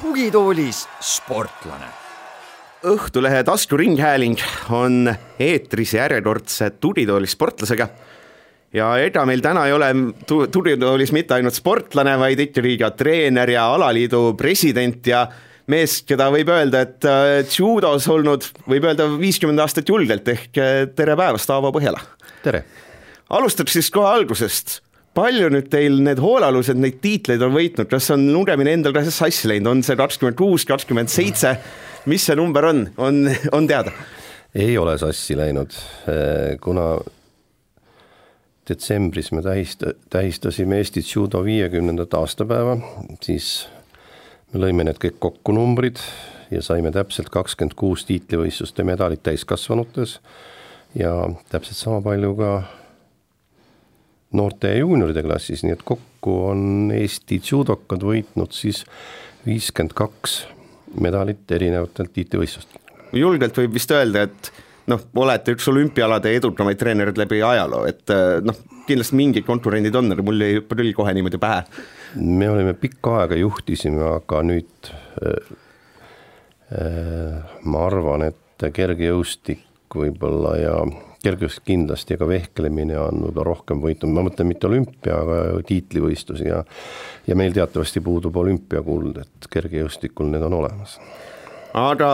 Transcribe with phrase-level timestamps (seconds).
[0.00, 1.88] tugitoolis sportlane.
[2.84, 4.36] Õhtulehe taskuringhääling
[4.72, 5.08] on
[5.40, 7.88] eetris järjekordse tugitooli sportlasega
[8.72, 9.90] ja ega meil täna ei ole
[10.26, 15.26] tu-, tugitoolis mitte ainult sportlane, vaid ikkagi ka treener ja alaliidu president ja
[15.70, 20.84] mees, keda võib öelda, et äh, judos olnud, võib öelda viiskümmend aastat julgelt, ehk äh,
[20.96, 22.02] tere päevast, Aavo Põhjala!
[22.44, 22.64] tere!
[23.30, 24.80] alustaks siis kohe algusest
[25.16, 29.50] palju nüüd teil need hoolealused neid tiitleid on võitnud, kas on lugemine endal ka sassi
[29.50, 31.56] läinud, on see kakskümmend kuus, kakskümmend seitse,
[32.10, 33.24] mis see number on, on,
[33.56, 33.94] on teada?
[34.54, 35.74] ei ole sassi läinud,
[36.10, 36.92] eh, kuna
[38.66, 42.76] detsembris me tähist-, tähistasime Eesti judo viiekümnendat aastapäeva,
[43.22, 43.68] siis
[44.52, 46.00] me lõime need kõik kokku numbrid
[46.50, 50.18] ja saime täpselt kakskümmend kuus tiitlivõistluste medalit täiskasvanutes
[50.98, 51.12] ja
[51.52, 52.52] täpselt sama palju ka
[54.38, 58.84] noorte ja juunioride klassis, nii et kokku on Eesti judokad võitnud siis
[59.46, 60.40] viiskümmend kaks
[61.00, 62.82] medalit erinevatelt tiitlivõistlustelt.
[63.12, 64.52] julgelt võib vist öelda, et
[64.90, 68.58] noh, olete üks olümpiaalade edukamaid treenereid läbi ajaloo, et noh,
[68.90, 71.64] kindlasti mingid konkurendid on, aga mul ei küll kohe niimoodi pähe.
[72.20, 74.90] me olime pikka aega juhtisime, aga nüüd
[75.24, 75.52] äh,
[76.80, 80.74] äh, ma arvan, et kergejõustik võib-olla ja
[81.24, 86.62] kergejõustik kindlasti, aga vehklemine on võib-olla rohkem võitnud, ma mõtlen mitte olümpia, aga tiitlivõistlusi ja
[87.26, 90.98] ja meil teatavasti puudub olümpiakuld, et kergejõustikul need on olemas.
[91.76, 92.10] aga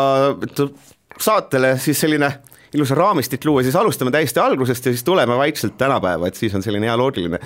[1.18, 2.30] saatele siis selline
[2.76, 6.64] ilusa raamistik luua, siis alustame täiesti algusest ja siis tuleme vaikselt tänapäeva, et siis on
[6.64, 7.40] selline hea loogiline.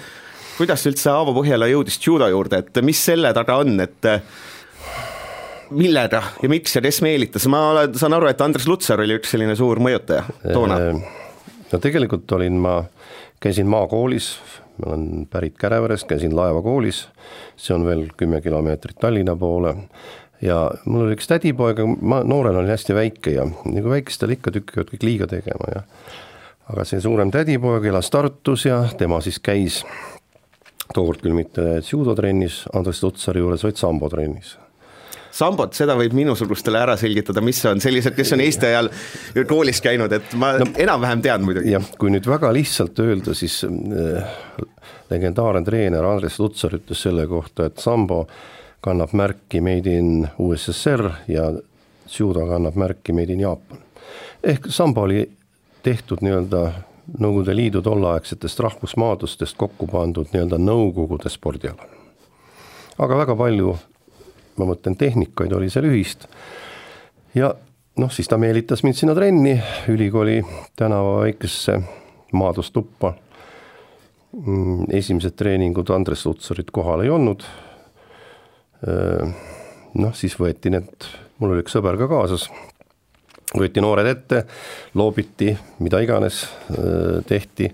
[0.59, 4.11] kuidas üldse Aavo Põhjala jõudis judo juurde, et mis selle taga on, et
[5.71, 9.33] millega ja miks ja kes meelitas, ma olen, saan aru, et Andres Lutsar oli üks
[9.33, 11.03] selline suur mõjutaja toona äh,
[11.73, 12.81] no tegelikult olin ma,
[13.43, 14.33] käisin maakoolis,
[14.81, 17.05] ma olen pärit Käreverest, käisin laevakoolis,
[17.57, 19.77] see on veel kümme kilomeetrit Tallinna poole
[20.45, 24.93] ja mul oli üks tädipoeg, ma noorena olin hästi väike ja nagu väikestel ikka tükivad
[24.93, 25.85] kõik liiga tegema ja
[26.71, 29.83] aga see suurem tädipoeg elas Tartus ja tema siis käis
[30.95, 34.57] tookord küll mitte judotrennis Andres Lutsari juures, vaid sambotrennis
[35.35, 38.91] sambot, seda võib minusugustele ära selgitada, mis on, sellised, kes on Eesti ajal
[39.49, 41.75] koolis käinud, et ma no, enam-vähem tean muidugi.
[41.75, 44.33] jah, kui nüüd väga lihtsalt öelda, siis äh,
[45.13, 48.25] legendaarne treener Andres Lutsar ütles selle kohta, et sambo
[48.81, 51.53] kannab märki Made in USSR ja
[52.19, 53.79] judo kannab märki Made in Jaapan.
[54.45, 55.31] ehk sambo oli
[55.83, 56.71] tehtud nii-öelda
[57.19, 61.87] Nõukogude Liidu tolleaegsetest rahvusmaadustest kokku pandud nii-öelda Nõukogude spordiala.
[62.99, 63.77] aga väga palju
[64.57, 66.29] ma mõtlen tehnikaid oli seal ühist.
[67.35, 67.55] ja
[67.97, 69.57] noh, siis ta meelitas mind sinna trenni,
[69.89, 70.41] ülikooli
[70.77, 71.81] tänava väikesesse
[72.33, 73.15] maadlustuppa.
[74.47, 77.43] Mm, esimesed treeningud Andres Lutsarit kohal ei olnud.
[78.87, 81.09] Noh, siis võeti need,
[81.39, 82.47] mul oli üks sõber ka kaasas,
[83.57, 84.45] võeti noored ette,
[84.95, 85.53] loobiti,
[85.85, 86.45] mida iganes
[87.29, 87.71] tehti.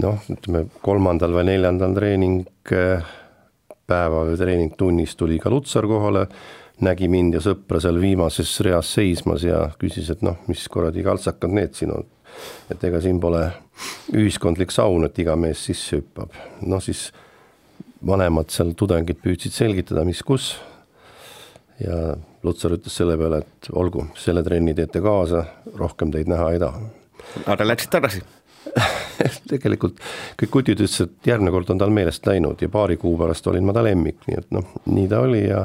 [0.00, 2.46] noh, ütleme kolmandal või neljandal treening
[3.90, 6.26] päeva või treeningtunnis tuli ka Lutsar kohale,
[6.84, 11.52] nägi mind ja sõpra seal viimases reas seismas ja küsis, et noh, mis kuradi kaltsakad
[11.52, 12.06] need siin on.
[12.70, 13.42] et ega siin pole
[14.14, 17.08] ühiskondlik saun, et iga mees sisse hüppab, noh siis
[18.06, 20.54] vanemad seal tudengid püüdsid selgitada, mis kus.
[21.80, 25.44] ja Lutsar ütles selle peale, et olgu, selle trenni teete kaasa,
[25.76, 26.82] rohkem teid näha ei taha.
[27.46, 28.22] aga läksid tagasi?
[29.52, 30.00] tegelikult
[30.40, 33.64] kõik kutid ütlesid, et järgmine kord on tal meelest läinud ja paari kuu pärast olin
[33.64, 35.64] ma ta lemmik, nii et noh, nii ta oli ja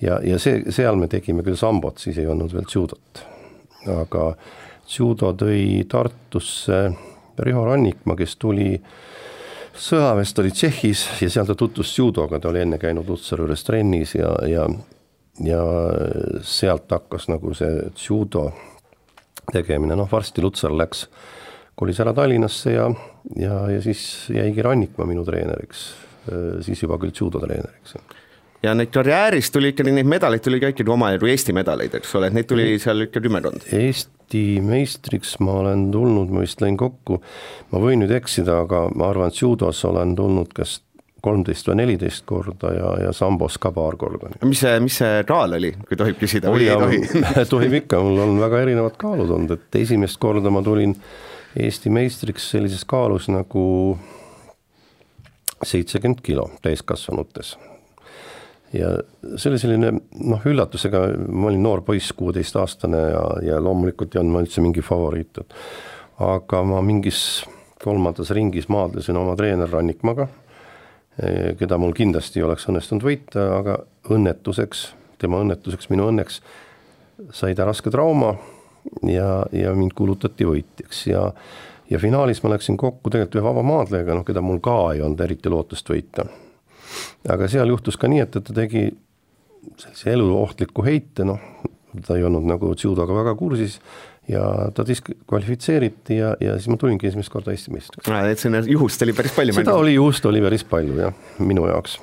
[0.00, 3.22] ja, ja see, seal me tegime küll sambot, siis ei olnud veel judot.
[3.88, 4.32] aga
[4.90, 6.80] judo tõi Tartusse
[7.40, 8.74] Riho Rannikmaa, kes tuli
[9.80, 14.14] sõjaväest oli Tšehhis ja seal ta tutvus judoga, ta oli enne käinud Lutsari juures trennis
[14.18, 14.66] ja, ja
[15.40, 15.60] ja
[16.44, 18.50] sealt hakkas nagu see judo
[19.52, 21.06] tegemine, noh varsti Lutsar läks
[21.78, 22.90] kolis ära Tallinnasse ja,
[23.40, 24.02] ja, ja siis
[24.34, 25.86] jäigi Rannikmaa minu treeneriks,
[26.66, 27.96] siis juba küll judotreeneriks
[28.62, 32.28] ja neid karjääris tuli ikkagi neid medaleid tuli ka ikkagi omajagu Eesti medaleid, eks ole,
[32.30, 33.66] et neid tuli seal ikka kümmekond.
[33.76, 37.20] Eesti meistriks ma olen tulnud, ma vist lõin kokku,
[37.72, 40.80] ma võin nüüd eksida, aga ma arvan, et judos olen tulnud kas
[41.20, 44.32] kolmteist või neliteist korda ja, ja sambos ka paar korda.
[44.44, 47.24] mis see, mis see kaal oli, kui tohib küsida või ei tohi?
[47.54, 50.96] tohib ikka, mul on väga erinevad kaalud olnud, et esimest korda ma tulin
[51.60, 53.64] Eesti meistriks sellises kaalus nagu
[55.66, 57.56] seitsekümmend kilo täiskasvanutes.
[58.72, 58.90] Ja
[59.36, 64.36] see oli selline noh, üllatusega, ma olin noor poiss, kuueteistaastane ja, ja loomulikult ei olnud
[64.36, 65.56] ma üldse mingi favoriit, et
[66.22, 67.42] aga ma mingis
[67.80, 70.28] kolmandas ringis maadlesin oma treener Rannikmaga,
[71.22, 73.78] eh, keda mul kindlasti ei oleks õnnestunud võita, aga
[74.12, 74.90] õnnetuseks,
[75.20, 76.40] tema õnnetuseks, minu õnneks
[77.36, 78.34] sai ta raske trauma
[79.04, 81.26] ja, ja mind kuulutati võitjaks ja
[81.90, 85.20] ja finaalis ma läksin kokku tegelikult ühe vaba maadlejaga, noh, keda mul ka ei olnud
[85.24, 86.28] eriti lootust võita.
[87.28, 88.88] Aga seal juhtus ka nii, et, et ta tegi
[89.80, 91.42] sellise eluohtliku heite, noh,
[92.06, 93.80] ta ei olnud nagu judoga väga kursis
[94.30, 98.08] ja ta diskvalifitseeriti ja, ja siis ma tulingi esimest korda Eesti meistriks.
[98.08, 99.56] et selline juhust oli päris palju.
[99.56, 101.98] seda oli juhust oli päris palju jah, minu jaoks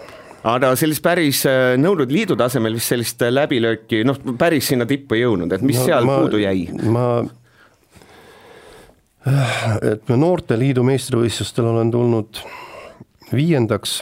[0.47, 5.17] aga sellist päris äh, Nõukogude Liidu tasemel vist sellist äh, läbilööki, noh, päris sinna tippu
[5.17, 6.67] ei jõudnud, et mis no, seal ma, puudu jäi?
[6.93, 7.07] ma,
[9.93, 12.43] et ma Noorteliidu meistrivõistlustel olen tulnud
[13.33, 13.99] viiendaks,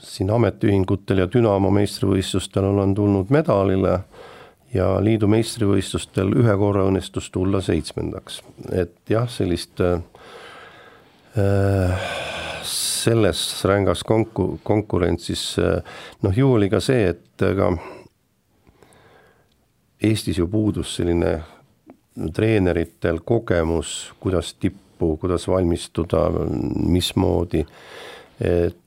[0.00, 3.98] siin ametiühingutel ja Dünamo meistrivõistlustel olen tulnud medalile
[4.72, 8.40] ja liidu meistrivõistlustel ühe korra õnnestus tulla seitsmendaks,
[8.72, 10.00] et jah, sellist äh,
[12.64, 15.56] selles rängas konku-, konkurentsis
[16.22, 17.72] noh, ju oli ka see, et ega
[20.02, 21.36] Eestis ju puudus selline
[22.34, 26.24] treeneritel kogemus, kuidas tippu, kuidas valmistuda,
[26.90, 27.62] mismoodi,
[28.42, 28.81] et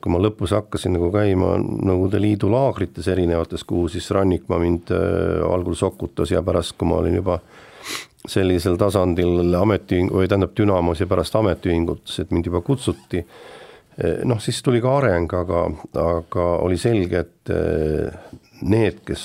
[0.00, 5.40] kui ma lõpus hakkasin nagu käima Nõukogude Liidu laagrites erinevates, kuhu siis Rannikmaa mind äh,
[5.46, 7.58] algul sokutas ja pärast, kui ma olin juba äh,
[8.28, 13.24] sellisel tasandil ametiühing, või tähendab Dünamos ja pärast ametiühingutes, et mind juba kutsuti.
[14.24, 15.64] noh, siis tuli ka areng, aga,
[16.00, 19.24] aga oli selge, et eh, need, kes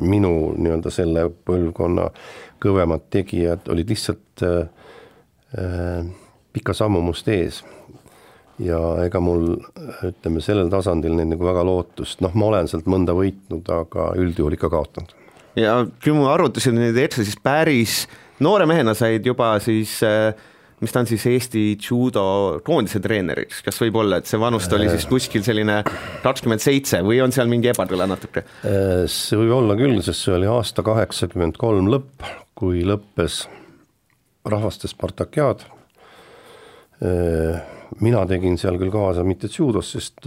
[0.00, 2.06] minu nii-öelda selle põlvkonna
[2.60, 6.06] kõvemad tegijad olid lihtsalt äh,
[6.52, 7.60] pika sammu must ees.
[8.60, 9.54] Ja ega mul
[10.06, 14.58] ütleme sellel tasandil neid nagu väga lootust, noh, ma olen sealt mõnda võitnud, aga üldjuhul
[14.58, 15.16] ikka kaotanud
[15.58, 18.04] ja kui mu arvutused nüüd ei eksi, siis päris
[18.42, 20.30] noore mehena said juba siis äh,
[20.80, 22.24] mis ta on siis Eesti judo
[22.64, 25.80] koondise treeneriks, kas võib olla, et see vanust oli siis kuskil selline
[26.24, 28.46] kakskümmend seitse või on seal mingi ebatõle natuke?
[28.64, 32.24] Äh, see võib olla küll, sest see oli aasta kaheksakümmend kolm lõpp,
[32.56, 33.42] kui lõppes
[34.50, 35.66] rahvaste Spartakiaad.
[37.90, 40.24] Äh, mina tegin seal küll kaasa mitte judos, sest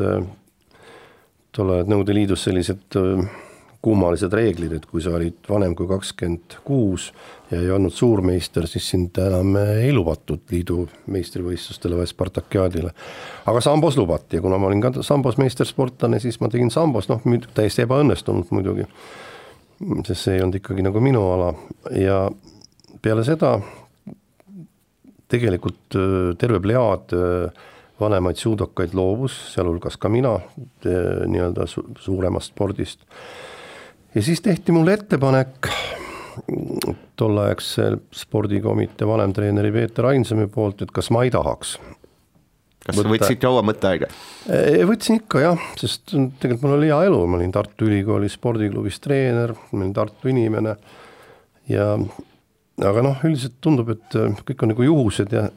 [1.54, 3.00] tol ajal Nõukogude Liidus sellised
[3.84, 7.10] kummalised reeglid, et kui sa olid vanem kui kakskümmend kuus
[7.52, 12.94] ja ei olnud suurmeister, siis sind enam ei lubatud liidu meistrivõistlustele või Spartakiaadile.
[13.46, 17.20] aga sambos lubati ja kuna ma olin ka sambos meistersportlane, siis ma tegin sambos, noh
[17.54, 18.88] täiesti ebaõnnestunult muidugi,
[20.08, 21.54] sest see ei olnud ikkagi nagu minu ala
[22.00, 22.24] ja
[23.02, 23.58] peale seda
[25.34, 25.98] tegelikult
[26.40, 27.16] terve plejaad
[28.00, 30.36] vanemaid judokaid loobus, sealhulgas ka mina
[30.86, 33.06] nii-öelda suuremast spordist
[34.16, 35.70] ja siis tehti mulle ettepanek
[37.16, 41.76] tolleaegse spordikomitee vanemtreeneri Peeter Ainsami poolt, et kas ma ei tahaks.
[42.86, 44.10] kas sa võtsid kaua mõtteaega?
[44.90, 49.56] võtsin ikka jah, sest tegelikult mul oli hea elu, ma olin Tartu Ülikooli spordiklubis treener,
[49.72, 50.76] ma olin Tartu inimene
[51.70, 51.94] ja
[52.82, 54.16] aga noh, üldiselt tundub, et
[54.48, 55.50] kõik on nagu juhused ja,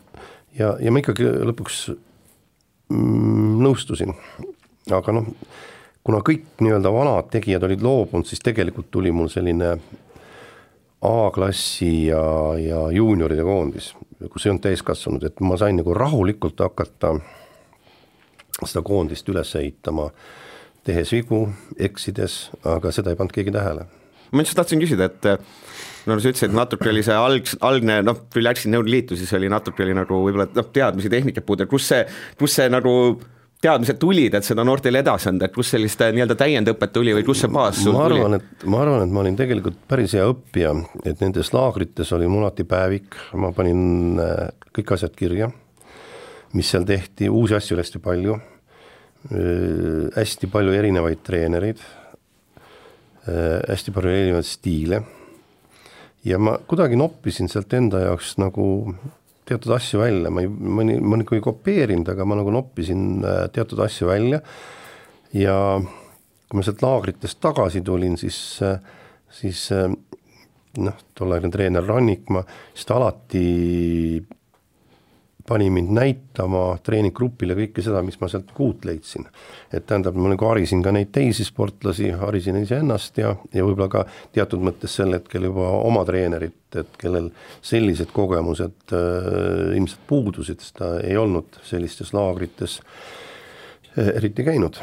[0.58, 1.78] ja, ja ma ikkagi lõpuks
[2.92, 4.12] mm, nõustusin,
[4.92, 5.32] aga noh
[6.06, 9.74] kuna kõik nii-öelda vanad tegijad olid loobunud, siis tegelikult tuli mul selline
[11.06, 12.22] A-klassi ja,
[12.58, 13.90] ja juunioride koondis,
[14.32, 17.12] kus ei olnud täiskasvanud, et ma sain nagu rahulikult hakata
[18.62, 20.08] seda koondist üles ehitama,
[20.86, 21.42] tehes vigu,
[21.88, 23.84] eksides, aga seda ei pannud keegi tähele.
[24.32, 25.28] ma just tahtsin küsida, et
[26.06, 29.32] no sa ütlesid, et natuke oli see alg, algne noh, kui läksid Nõukogude Liitu, siis
[29.36, 32.04] oli natuke oli nagu võib-olla noh, teadmisi, tehnikat puudu, kus see,
[32.38, 32.92] kus see nagu
[33.62, 37.24] teadmised tulid, et seda noortele edasi anda, et kust sellist äh, nii-öelda täiendõpet tuli või
[37.26, 40.26] kust see baas sul ma arvan, et ma arvan, et ma olin tegelikult päris hea
[40.28, 40.74] õppija,
[41.08, 45.50] et nendes laagrites oli mul alati päevik, ma panin äh, kõik asjad kirja,
[46.56, 48.38] mis seal tehti, uusi asju oli hästi palju,
[49.32, 51.84] äh, hästi palju erinevaid treenereid,
[53.26, 55.00] hästi palju erinevaid stiile
[56.26, 58.66] ja ma kuidagi noppisin sealt enda jaoks nagu
[59.46, 63.22] teatud asju välja, ma ei, ma ei, ma nagu ei kopeerinud, aga ma nagu noppisin
[63.22, 64.40] äh, teatud asju välja.
[65.36, 65.56] Ja
[66.46, 68.80] kui ma sealt laagritest tagasi tulin, siis, äh,
[69.30, 69.86] siis äh,
[70.82, 72.42] noh, tolleaegne treener Rannikmaa,
[72.74, 73.44] siis ta alati
[75.48, 79.26] pani mind näitama treeninggrupile kõike seda, mis ma sealt uut leidsin.
[79.72, 84.04] et tähendab, ma nagu harisin ka neid teisi sportlasi, harisin iseennast ja, ja võib-olla ka
[84.36, 87.30] teatud mõttes sel hetkel juba oma treenerit, et kellel
[87.62, 92.80] sellised kogemused äh, ilmselt puudusid, sest ta ei olnud sellistes laagrites
[93.96, 94.80] äh, eriti käinud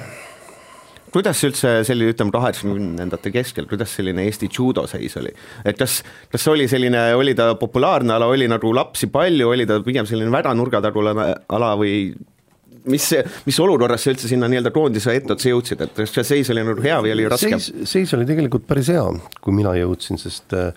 [1.13, 5.33] kuidas üldse selline, ütleme kaheksakümnendate keskel, kuidas selline Eesti judo seis oli?
[5.65, 6.01] et kas,
[6.31, 10.33] kas oli selline, oli ta populaarne ala, oli nagu lapsi palju, oli ta pigem selline
[10.33, 11.13] väga nurgatagune
[11.57, 11.95] ala või
[12.89, 13.09] mis,
[13.47, 16.83] mis olukorras sa üldse sinna nii-öelda koondise etteotsa jõudsid, et kas see seis oli nagu
[16.83, 17.61] hea või oli raske?
[17.61, 19.05] seis, oli tegelikult päris hea,
[19.41, 20.73] kui mina jõudsin, sest äh,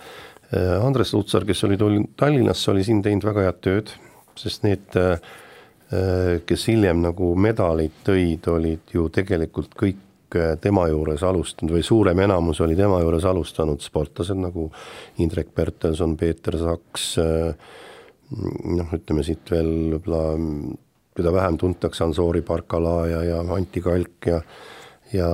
[0.79, 1.81] Andres Lutsar, kes oli
[2.17, 3.91] Tallinnas, oli siin teinud väga head tööd,
[4.39, 5.19] sest need äh,
[5.87, 10.01] Äh, kes hiljem nagu medaleid tõid, olid ju tegelikult kõik
[10.63, 14.69] tema juures alustanud või suurem enamus oli tema juures alustanud sportlased nagu
[15.23, 17.75] Indrek Bertelson, Peeter Saks, äh,
[18.77, 20.23] noh, ütleme siit veel võib-olla,
[21.17, 24.41] keda vähem tuntakse, Ansori Barkalaja ja Anti Kalk ja
[25.15, 25.29] ja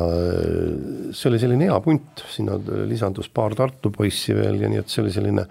[1.17, 5.01] see oli selline hea punt, sinna lisandus paar Tartu poissi veel ja nii et see
[5.01, 5.47] oli selline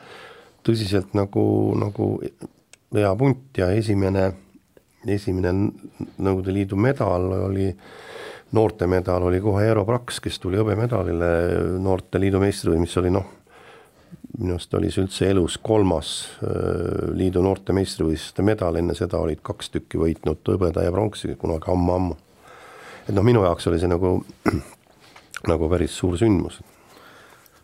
[0.62, 1.44] tõsiselt nagu,
[1.82, 2.12] nagu
[2.94, 4.28] hea punt ja esimene
[5.10, 5.54] esimene
[6.22, 7.72] Nõukogude Liidu medal oli,
[8.56, 11.30] noortemedal oli kohe Eero Praks, kes tuli hõbemedalile
[11.82, 13.28] noorteliidu meistrivõim, mis oli noh,
[14.40, 16.12] minu arust oli see üldse elus kolmas
[16.44, 21.72] äh, liidu noorte meistrivõistluste medal, enne seda olid kaks tükki võitnud hõbeda ja pronksi kunagi
[21.72, 22.18] ammu-ammu.
[23.08, 24.20] et noh, minu jaoks oli see nagu,
[25.52, 26.62] nagu päris suur sündmus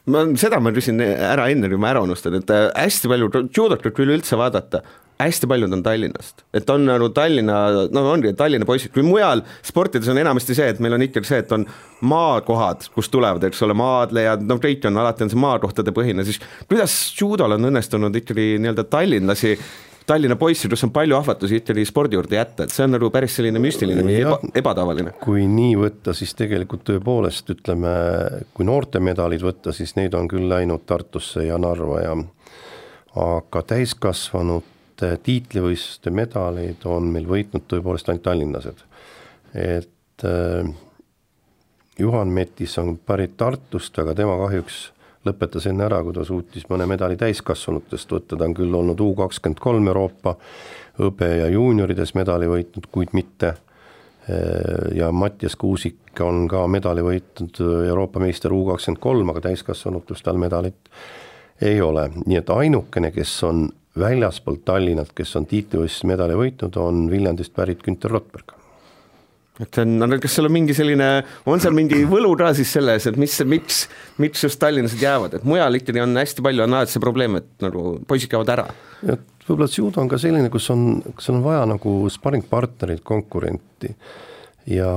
[0.08, 3.84] ma seda ma küsin ära enne, kui ma ära unustan, et äh, hästi palju judot
[3.84, 4.84] võib üleüldse vaadata,
[5.19, 10.09] hästi paljud on Tallinnast, et on nagu Tallinna, no ongi Tallinna poisid, kui mujal sportides
[10.13, 11.65] on enamasti see, et meil on ikkagi see, et on
[12.07, 16.39] maakohad, kust tulevad, eks ole, maadlejad, no kõik on, alati on see maakohtade põhine, siis
[16.69, 19.57] kuidas judol on õnnestunud ikkagi nii-öelda tallinlasi
[20.07, 23.33] Tallinna poissi, kus on palju ahvatlusi ikkagi spordi juurde jätta, et see on nagu päris
[23.36, 25.12] selline müstiline või eba, ebatavaline.
[25.19, 27.91] kui nii võtta, siis tegelikult tõepoolest ütleme,
[28.55, 32.15] kui noortemedalid võtta, siis neid on küll läinud Tartusse ja Narva ja
[33.19, 38.83] aga täiskasvanud tiitlivõistluste medaleid on meil võitnud tõepoolest ainult tallinlased.
[39.53, 40.69] et äh,
[41.99, 44.91] Juhan Metis on pärit Tartust, aga tema kahjuks
[45.25, 49.13] lõpetas enne ära, kui ta suutis mõne medali täiskasvanutest võtta, ta on küll olnud U
[49.17, 50.35] kakskümmend kolm Euroopa
[50.99, 57.61] hõbe ja juuniorides medali võitnud, kuid mitte äh, ja Mattias Kuusik on ka medali võitnud
[57.87, 60.93] Euroopa meister U kakskümmend kolm, aga täiskasvanutest tal medalit
[61.61, 63.67] ei ole, nii et ainukene, kes on
[63.99, 68.53] väljaspoolt Tallinnat, kes on tiitlivõistluse medali võitnud, on Viljandist pärit Günter Rotberg.
[69.57, 71.05] Et see on, kas seal on mingi selline,
[71.49, 73.79] on seal mingi võlu ka siis selles, et mis, miks,
[74.21, 77.49] miks just tallinlased jäävad, et mujal ikkagi on hästi palju, on alati see probleem, et
[77.65, 78.67] nagu poisid käivad ära.
[79.01, 83.95] et võib-olla judo on ka selline, kus on, kus on vaja nagu sparringpartnerit, konkurenti.
[84.69, 84.91] Ja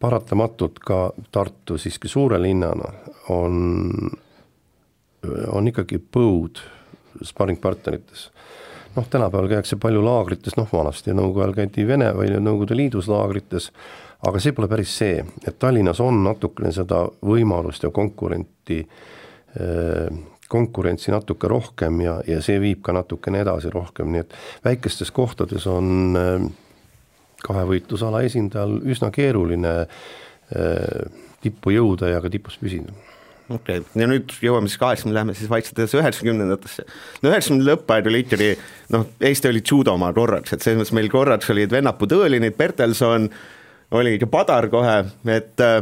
[0.00, 2.90] paratamatult ka Tartu siiski suure linnana
[3.30, 4.10] on,
[5.52, 6.58] on ikkagi põud
[7.22, 8.30] sparringpartnerites.
[8.96, 13.70] noh, tänapäeval käiakse palju laagrites, noh vanasti Nõukogude ajal käidi Vene või Nõukogude Liidus laagrites,
[14.26, 20.10] aga see pole päris see, et Tallinnas on natukene seda võimalust ja konkurenti äh,
[20.50, 24.34] konkurentsi natuke rohkem ja, ja see viib ka natukene edasi rohkem, nii et
[24.66, 26.48] väikestes kohtades on äh,
[27.46, 32.92] kahevõitlusala esindajal üsna keeruline äh, tippu jõuda ja ka tipus püsida
[33.50, 36.84] okei okay., ja nüüd jõuame siis kaheksakümne, lähme siis vaikselt edasi üheksakümnendatesse.
[37.22, 38.50] no üheksakümnendate lõppaeg oli ikkagi
[38.94, 43.30] noh, Eesti oli judomaa korraks, et selles mõttes meil korraks olid Vennapuu Tõõlinid, Bertelson,
[43.96, 45.00] oli ikka Padar kohe,
[45.34, 45.80] et äh,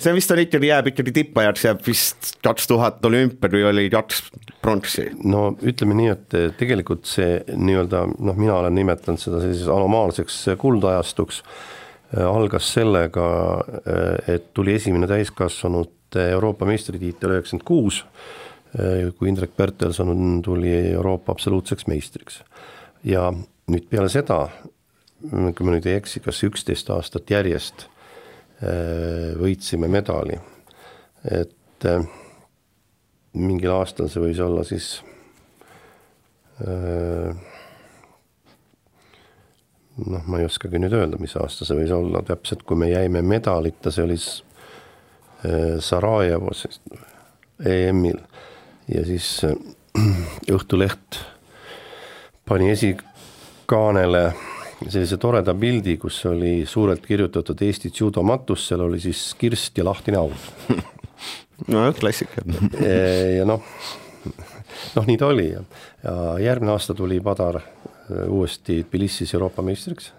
[0.00, 4.22] see vist on ikkagi, jääb ikkagi tippajaks, jääb vist kaks tuhat olümpiad või oli kaks
[4.62, 5.10] pronksi?
[5.24, 11.42] no ütleme nii, et tegelikult see nii-öelda noh, mina olen nimetanud seda selliseks anomaalseks kuldajastuks,
[12.16, 13.30] äh, algas sellega,
[13.84, 18.04] äh, et tuli esimene täiskasvanud Euroopa meistritiitel üheksakümmend kuus,
[19.18, 22.42] kui Indrek Bertelson tuli Euroopa absoluutseks meistriks.
[23.04, 23.30] ja
[23.70, 24.48] nüüd peale seda,
[25.20, 27.86] kui ma nüüd ei eksi, kas üksteist aastat järjest
[28.62, 30.36] äh, võitsime medali,
[31.24, 32.04] et äh,
[33.32, 34.98] mingil aastal see võis olla siis
[40.06, 43.22] noh, ma ei oskagi nüüd öelda, mis aasta see võis olla täpselt, kui me jäime
[43.26, 44.18] medalita, see oli
[45.80, 46.66] Sarajevos
[47.64, 48.18] EM-il
[48.94, 49.54] ja siis äh,
[50.54, 51.20] Õhtuleht
[52.48, 54.22] pani esikaanele
[54.80, 60.18] sellise toreda pildi, kus oli suurelt kirjutatud Eesti judomatus, seal oli siis kirst ja lahtine
[60.18, 60.46] haud.
[61.72, 62.42] nojah, klassika.
[62.80, 63.66] Äh, ja noh,
[64.96, 65.66] noh, nii ta oli ja,
[66.04, 66.16] ja
[66.46, 67.60] järgmine aasta tuli Padar
[68.26, 70.10] uuesti Tbilisis Euroopa meistriks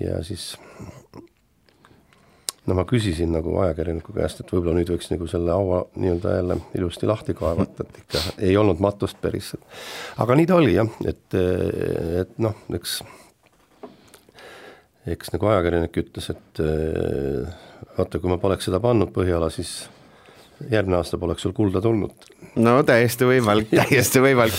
[0.00, 0.54] ja siis
[2.70, 6.58] no ma küsisin nagu ajakirjaniku käest, et võib-olla nüüd võiks nagu selle haua nii-öelda jälle
[6.78, 9.52] ilusti lahti kaevata, et ikka ei olnud matust päris.
[10.22, 11.38] aga nii ta oli jah, et,
[12.22, 13.00] et noh, eks
[15.10, 16.60] eks nagu ajakirjanik ütles, et
[17.96, 19.88] vaata, kui ma poleks seda pannud Põhjala, siis
[20.70, 22.30] järgmine aasta poleks sul kulda tulnud.
[22.60, 24.58] no täiesti võimalik, täiesti võimalik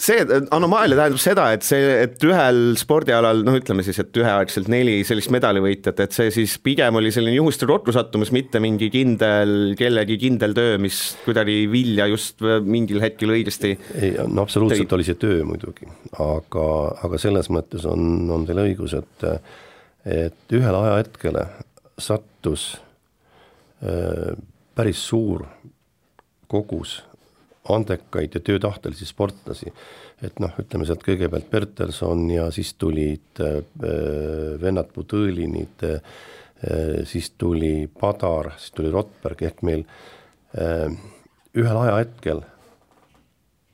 [0.00, 0.24] see
[0.54, 5.32] anomaalia tähendab seda, et see, et ühel spordialal noh, ütleme siis, et üheaegselt neli sellist
[5.34, 10.78] medalivõitjat, et see siis pigem oli selline juhuste rotlusattumus, mitte mingi kindel, kellegi kindel töö,
[10.82, 14.98] mis kuidagi vilja just mingil hetkel õigesti ei, no absoluutselt tõi.
[14.98, 15.88] oli see töö muidugi,
[16.22, 16.66] aga,
[17.06, 19.28] aga selles mõttes on, on teil õigus, et
[20.04, 21.46] et ühele ajahetkele
[21.96, 22.74] sattus
[23.80, 24.34] äh,
[24.76, 25.46] päris suur
[26.50, 26.98] kogus
[27.68, 29.72] andekaid ja töötahtelisi sportlasi.
[30.22, 33.58] et noh, ütleme sealt kõigepealt Bertelson ja siis tulid äh,
[34.60, 36.00] vennad Budõlinid äh,,
[37.04, 39.84] siis tuli Padar, siis tuli Rotberg, ehk meil
[40.56, 40.86] äh,
[41.54, 42.44] ühel ajahetkel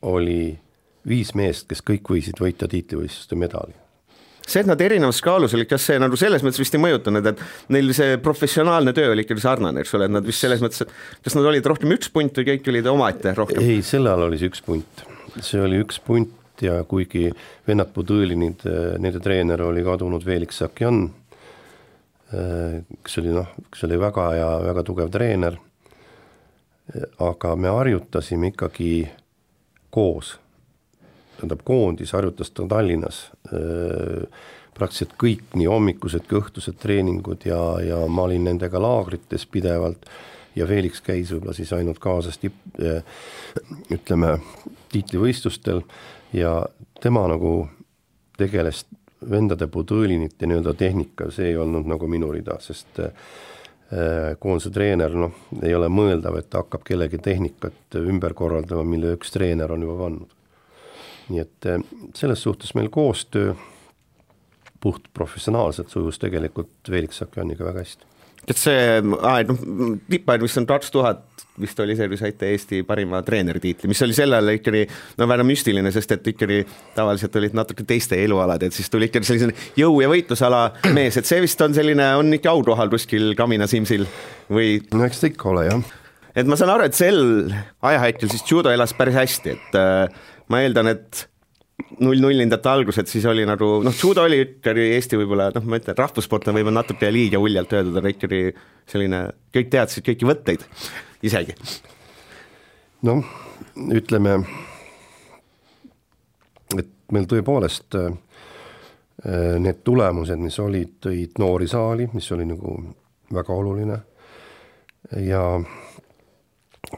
[0.03, 0.59] oli
[1.07, 3.80] viis meest, kes kõik võisid võita tiitlivõistluste medali
[4.51, 7.45] see, et nad erinevas kaalus olid, kas see nagu selles mõttes vist ei mõjutanud, et
[7.75, 11.25] neil see professionaalne töö oli ikkagi sarnane, eks ole, et nad vist selles mõttes, et
[11.27, 13.63] kas nad olid rohkem üks punt või kõik olid omaette rohkem?
[13.63, 15.07] ei, sel ajal oli see üks punt,
[15.39, 17.31] see oli üks punt ja kuigi
[17.69, 18.67] vennad Budõlinid,
[19.01, 21.07] nende treener oli kadunud Felix Sakjan,
[22.31, 25.57] kes oli noh, kes oli väga hea, väga tugev treener,
[27.23, 28.93] aga me harjutasime ikkagi
[29.95, 30.37] koos
[31.41, 33.31] tähendab koondis harjutas ta Tallinnas
[34.77, 40.07] praktiliselt kõik, nii hommikused kui õhtused treeningud ja, ja ma olin nendega laagrites pidevalt
[40.57, 42.57] ja Felix käis võib-olla siis ainult kaasas tipp,
[43.93, 44.37] ütleme,
[44.93, 45.83] tiitlivõistlustel
[46.37, 46.55] ja
[47.03, 47.53] tema nagu
[48.41, 48.85] tegeles
[49.31, 53.03] vendade Budõlinite nii-öelda tehnika, see ei olnud nagu minu rida, sest
[54.41, 59.35] koondise treener, noh, ei ole mõeldav, et ta hakkab kellegi tehnikat ümber korraldama, mille üks
[59.35, 60.40] treener on juba pannud
[61.31, 61.83] nii et eh,
[62.19, 63.55] selles suhtes meil koostöö
[64.81, 68.07] puht professionaalselt sujus tegelikult Felix Sakjaniga väga hästi.
[68.49, 69.27] et see, noh,
[70.11, 71.21] tippaeg vist on kaks tuhat,
[71.61, 74.87] vist oli see, kui saite Eesti parima treeneri tiitli, mis oli sellel ikkagi
[75.21, 76.63] no väga müstiline, sest et ikkagi
[76.97, 80.63] tavaliselt olid natuke teiste elualad, et siis tuli ikkagi selline jõu- ja võitlusala
[80.97, 84.09] mees, et see vist on selline, on ikka aukohal kuskil Kamina Simsil
[84.49, 84.81] või?
[84.97, 85.95] no eks ta ikka ole, jah.
[86.33, 87.23] et ma saan aru, et sel
[87.93, 89.81] ajahetkel siis judo elas päris hästi, et
[90.51, 91.27] ma eeldan, et
[92.01, 96.49] null-nullindate algused, siis oli nagu noh, judo oli ikkagi Eesti võib-olla noh, ma ütlen, rahvussport
[96.51, 98.41] on võib-olla natuke liiga uljalt öeldud, aga ikkagi
[98.91, 99.23] selline,
[99.55, 100.65] kõik teadsid kõiki võtteid
[101.27, 101.57] isegi.
[103.09, 103.25] noh,
[103.97, 104.39] ütleme,
[106.77, 108.11] et meil tõepoolest äh,
[109.61, 112.81] need tulemused, mis olid, tõid noori saali, mis oli nagu
[113.31, 114.01] väga oluline
[115.25, 115.45] ja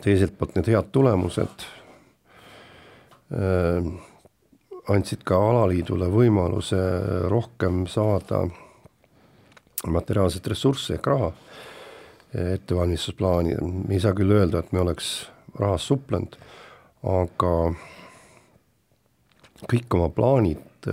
[0.03, 1.82] teiselt poolt need head tulemused Äh,
[4.93, 6.81] andsid ka alaliidule võimaluse
[7.33, 8.43] rohkem saada
[9.89, 11.31] materiaalset ressurssi ehk raha
[12.33, 15.09] ettevalmistusplaani, me ei saa küll öelda, et me oleks
[15.59, 16.37] rahas suplenud,
[17.05, 17.53] aga
[19.69, 20.89] kõik oma plaanid,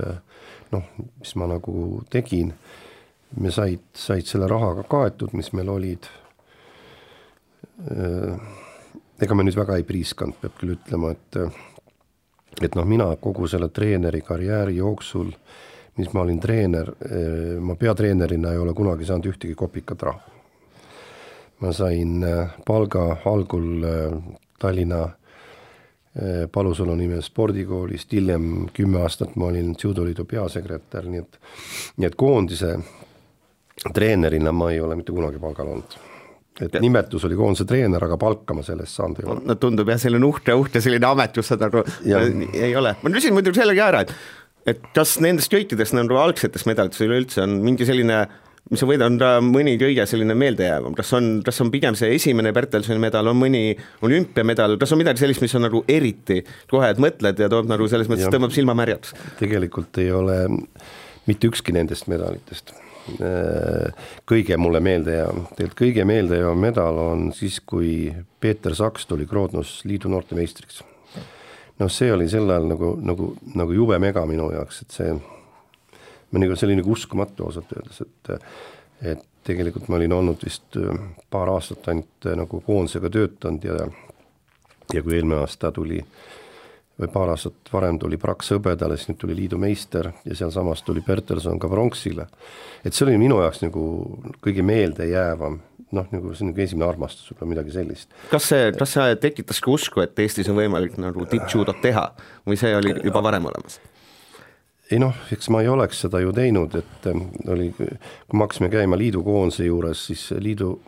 [0.73, 2.51] noh, mis ma nagu tegin,
[3.39, 6.09] me said, said selle rahaga kaetud, mis meil olid.
[7.87, 8.35] Äh,
[9.21, 11.39] ega me nüüd väga ei priiskanud, peab küll ütlema, et
[12.61, 15.31] et noh, mina kogu selle treeneri karjääri jooksul,
[15.99, 20.19] mis ma olin treener, eh, ma peatreenerina ei ole kunagi saanud ühtegi kopikat raha.
[21.59, 25.07] ma sain eh, palga algul eh, Tallinna
[26.51, 31.39] Palusalu nimes spordikoolist, hiljem kümme aastat ma olin judoliidu peasekretär, nii et,
[31.97, 32.73] nii et koondise
[33.93, 36.08] treenerina ma ei ole mitte kunagi palgal olnud
[36.59, 36.81] et ja.
[36.83, 39.45] nimetus oli koondise treener, aga palka ma selle eest saanud ei ole.
[39.47, 43.35] no tundub jah, selline uhke, uhke selline amet, kus sa nagu ei ole, ma küsin
[43.35, 44.13] muidugi selle ka ära, et
[44.69, 48.25] et kas nendest kõikidest nagu algsetest medalitest üleüldse on mingi selline
[48.69, 52.51] mis sa võid anda mõni kõige selline meeldejäävam, kas on, kas on pigem see esimene
[52.53, 53.71] Bertelsoni medal, on mõni
[54.05, 57.87] olümpiamedal, kas on midagi sellist, mis on nagu eriti kohe, et mõtled ja toob nagu
[57.89, 59.15] selles mõttes, tõmbab silma märjaks?
[59.39, 60.43] tegelikult ei ole
[61.29, 62.88] mitte ükski nendest medalitest Äh,
[64.29, 70.11] kõige mulle meeldejääv, tegelikult kõige meeldejäävam medal on siis, kui Peeter Saks tuli Grodnos liidu
[70.11, 70.83] noortemeistriks.
[71.79, 75.13] noh, see oli sel ajal nagu, nagu, nagu jube mega minu jaoks, et see,
[76.31, 78.35] ma nagu, see oli nagu uskumatu ausalt öeldes, et
[78.99, 80.97] et tegelikult ma olin olnud vist äh,
[81.31, 83.87] paar aastat ainult äh, nagu koondisega töötanud ja
[84.93, 86.29] ja kui eelmine aasta tuli äh,
[86.99, 91.01] või paar aastat varem tuli Praks hõbedale, siis nüüd tuli liidu meister ja sealsamas tuli
[91.05, 92.27] Bertelson ka pronksile.
[92.85, 93.83] et see oli minu jaoks nagu
[94.43, 95.59] kõige meeldejäävam,
[95.91, 98.11] noh, nagu see on nagu esimene armastus, võib-olla midagi sellist.
[98.31, 102.09] kas see, kas see tekitas ka usku, et Eestis on võimalik nagu tippjudot teha
[102.47, 103.79] või see oli juba varem olemas?
[104.91, 107.89] ei noh, eks ma ei oleks seda ju teinud, et ähm, oli, kui
[108.33, 110.79] me hakkasime käima liidukoondise juures, siis liidu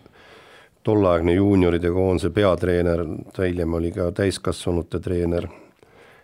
[0.84, 3.04] tolleaegne juunioride koondise peatreener,
[3.36, 5.47] ta hiljem oli ka täiskasvanute treener,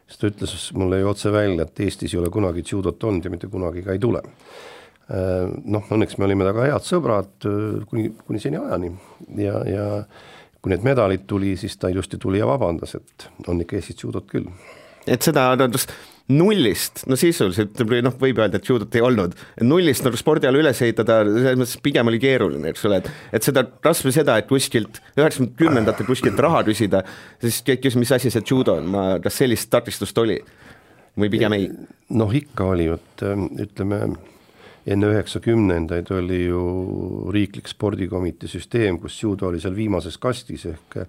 [0.07, 3.33] siis ta ütles mulle ju otse välja, et Eestis ei ole kunagi judot olnud ja
[3.33, 4.23] mitte kunagi ka ei tule.
[5.07, 8.91] Äh, noh, õnneks me olime temaga head sõbrad äh, kuni, kuni seniajani
[9.39, 9.85] ja, ja
[10.61, 14.27] kui need medalid tuli, siis ta ilusti tuli ja vabandas, et on ikka Eestis judot
[14.27, 14.49] küll.
[15.07, 15.67] Et seda no,
[16.27, 21.21] nullist, no sisuliselt noh, võib öelda, et judot ei olnud, nullist nagu spordiala üles ehitada,
[21.23, 26.07] selles mõttes pigem oli keeruline, eks ole, et et seda, kasvõi seda, et kuskilt üheksakümnendatel
[26.09, 27.03] kuskilt raha küsida,
[27.43, 30.41] siis küsis, mis asi see judo on, ma, kas sellist takistust oli?
[31.17, 31.69] Või pigem ei?
[32.13, 34.03] noh, ikka oli, vot ähm, ütleme,
[34.87, 36.61] enne üheksakümnendaid oli ju
[37.33, 40.99] riiklik spordikomitee süsteem, kus judo oli seal viimases kastis ehk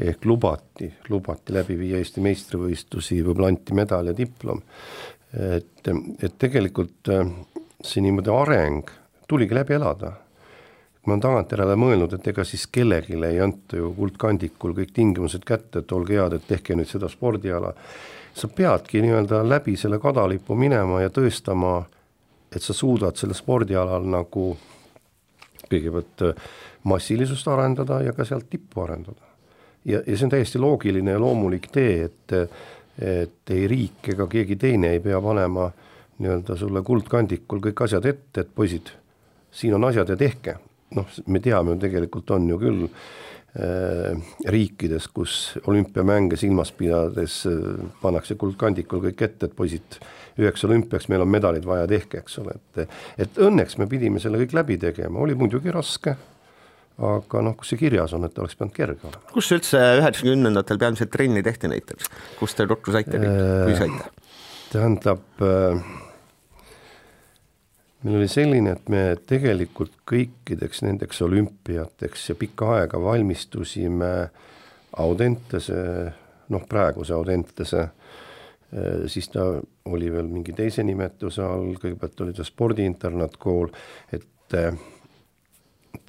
[0.00, 4.62] ehk lubati, lubati läbi viia Eesti meistrivõistlusi, võib-olla anti medal ja diplom.
[5.30, 5.88] et,
[6.22, 7.28] et tegelikult äh,
[7.84, 8.90] see niimoodi areng
[9.28, 10.12] tuligi läbi elada.
[11.06, 15.80] ma olen tagantjärele mõelnud, et ega siis kellelegi ei anta ju kuldkandikul kõik tingimused kätte,
[15.80, 17.74] et olge head, et tehke nüüd seda spordiala.
[18.34, 21.84] sa peadki nii-öelda läbi selle kadalipu minema ja tõestama,
[22.56, 24.56] et sa suudad sellel spordialal nagu
[25.70, 26.46] kõigepealt äh,
[26.84, 29.29] massilisust arendada ja ka sealt tippu arendada
[29.84, 32.36] ja, ja see on täiesti loogiline ja loomulik tee, et
[33.00, 35.70] et ei riik ega keegi teine ei pea panema
[36.20, 38.90] nii-öelda sulle kuldkandikul kõik asjad ette, et poisid,
[39.50, 40.58] siin on asjad ja tehke.
[40.90, 47.78] noh, me teame ju tegelikult on ju küll äh, riikides, kus olümpiamänge silmas pidades äh,
[48.02, 50.00] pannakse kuldkandikul kõik ette, et poisid,
[50.36, 52.90] üheks olümpiaks meil on medalid vaja, tehke, eks ole, et
[53.22, 56.16] et õnneks me pidime selle kõik läbi tegema, oli muidugi raske
[57.00, 59.32] aga noh, kus see kirjas on, et oleks pidanud kerge olema.
[59.32, 64.28] kus üldse üheksakümnendatel peamiselt trenni tehti näiteks, kus te ruttu saite äh,, kui saite?
[64.72, 65.80] tähendab äh,,
[68.02, 74.12] meil oli selline, et me tegelikult kõikideks nendeks olümpiateks ja pikka aega valmistusime
[75.00, 75.80] Audentese,
[76.50, 79.54] noh praeguse Audentese äh,, siis ta
[79.90, 83.72] oli veel mingi teise nimetuse all, kõigepealt oli ta spordiinternaatkool,
[84.12, 84.74] et äh,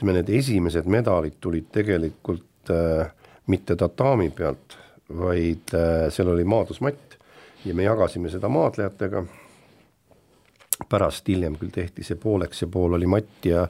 [0.02, 3.12] ütleme, need esimesed medalid tulid tegelikult äh,
[3.48, 4.78] mitte tatami pealt,
[5.14, 7.18] vaid äh, seal oli maadlusmatt
[7.66, 9.24] ja me jagasime seda maadlejatega.
[10.90, 13.68] pärast hiljem küll tehti see pooleks ja pool oli matt ja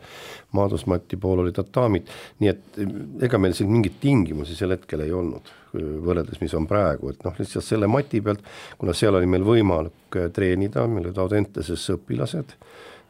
[0.55, 2.07] maadlusmatti, pool oli tatamid,
[2.39, 2.93] nii et äh,
[3.27, 7.35] ega meil siin mingeid tingimusi sel hetkel ei olnud võrreldes, mis on praegu, et noh,
[7.39, 8.39] lihtsalt selle mati pealt,
[8.77, 12.55] kuna seal oli meil võimalik äh, treenida, meil olid Audenteses õpilased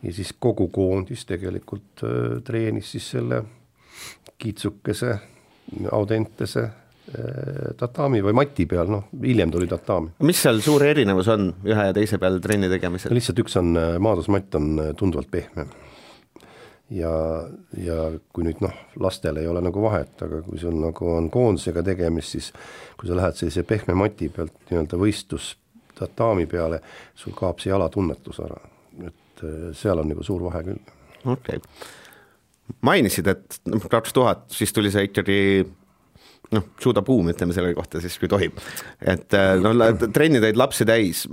[0.04, 3.44] ja siis kogu koondis tegelikult äh, treenis siis selle
[4.42, 5.18] kiitsukese,
[5.92, 10.16] Audentese äh, tatami või mati peal, noh hiljem tuli tatami.
[10.28, 13.14] mis seal suur erinevus on ühe ja teise peal trenni tegemisel?
[13.16, 15.70] lihtsalt üks on, äh, maadlusmatt on tunduvalt pehmem.
[16.98, 17.14] ja,
[17.78, 21.86] ja kui nüüd noh, lastel ei ole nagu vahet, aga kui sul nagu on koondisega
[21.86, 22.52] tegemist, siis
[22.98, 25.56] kui sa lähed sellise pehme mati pealt nii-öelda võistlus
[26.02, 26.82] tatami peale,
[27.16, 28.58] sul kaob see jalatunnetus ära
[29.42, 30.80] et äh, seal on nagu suur vahe küll.
[31.26, 31.92] okei okay.,
[32.88, 35.38] mainisid, et noh, kaks tuhat, siis tuli see ikkagi
[36.56, 38.58] noh, suudabuum, ütleme selle kohta siis, kui tohib.
[39.00, 39.74] et äh, no
[40.14, 41.26] trenni tõid lapsi täis,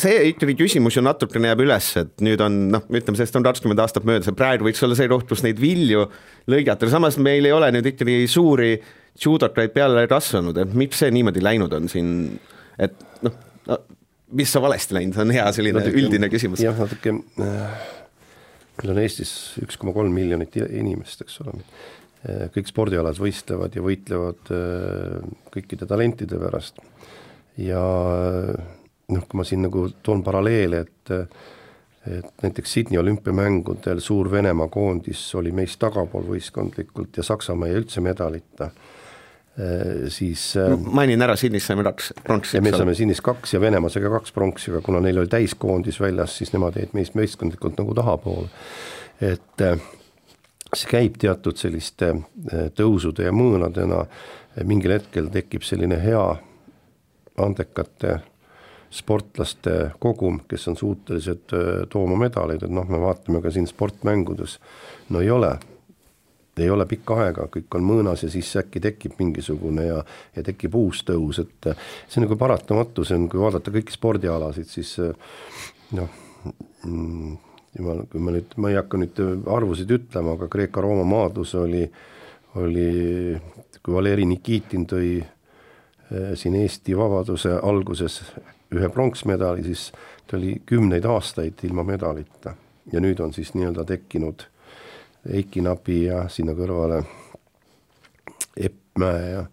[0.00, 3.82] see ikkagi küsimus ju natukene jääb üles, et nüüd on noh, ütleme sellest on kakskümmend
[3.82, 6.06] aastat möödas ja praegu võiks olla see koht, kus neid vilju
[6.50, 8.74] lõigata, samas meil ei ole nüüd ikkagi suuri
[9.22, 12.10] judokaid peale kasvanud, et miks see niimoodi läinud on siin,
[12.82, 13.78] et noh no,
[14.32, 16.62] mis on valesti läinud, on hea selline natuke, üldine küsimus.
[16.64, 17.76] jah, natuke äh,,
[18.80, 23.84] meil on Eestis üks koma kolm miljonit inimest, eks ole äh,, kõik spordialad võistlevad ja
[23.84, 26.80] võitlevad äh, kõikide talentide pärast.
[27.60, 27.82] ja
[29.06, 31.14] noh, kui ma siin nagu toon paralleele, et
[32.06, 38.02] et näiteks Sydney olümpiamängudel suur Venemaa koondis oli meist tagapool võistkondlikult ja Saksamaa jäi üldse
[38.04, 38.85] medalita Äh,
[40.08, 42.58] siis no, äh, mainin ära, Sydneys saime kaks pronksi.
[42.58, 45.32] ja me saime Sydneys kaks ja Venemaa sai ka kaks pronksi, aga kuna neil oli
[45.32, 48.50] täiskoondis väljas, siis nemad jäid meist meeskondlikult nagu tahapoole.
[49.24, 49.80] et äh,
[50.74, 52.10] see käib teatud selliste
[52.76, 54.02] tõusude ja mõõnadena,
[54.66, 56.24] mingil hetkel tekib selline hea
[57.40, 58.18] andekate
[58.92, 61.54] sportlaste kogum, kes on suutelised
[61.92, 64.58] tooma medaleid, et noh, me vaatame ka siin sportmängudes,
[65.14, 65.54] no ei ole
[66.62, 69.98] ei ole pikka aega, kõik on mõõnas ja siis äkki tekib mingisugune ja,
[70.36, 71.70] ja tekib uus tõus, et
[72.08, 74.94] see on nagu paratamatu, see on, kui vaadata kõiki spordialasid, siis
[75.96, 76.08] noh
[76.84, 77.36] mm,,
[77.78, 81.84] jumal, kui ma nüüd, ma ei hakka nüüd arvusid ütlema, aga Kreeka-Rooma maadlus oli,
[82.60, 82.90] oli,
[83.82, 88.20] kui Valeri Nikitin tõi eh, siin Eesti vabaduse alguses
[88.74, 89.90] ühe pronksmedali, siis
[90.26, 92.56] ta oli kümneid aastaid ilma medalita.
[92.92, 94.46] Ja nüüd on siis nii-öelda tekkinud
[95.26, 97.02] Eiki Nabi ja sinna kõrvale
[98.56, 99.44] Epp Mäe ja,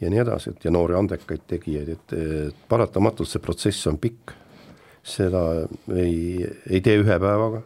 [0.00, 2.14] ja nii edasi, et ja noori andekaid tegijaid, et
[2.68, 4.32] paratamatult see protsess on pikk.
[5.06, 5.40] seda
[5.94, 7.60] ei, ei tee ühe päevaga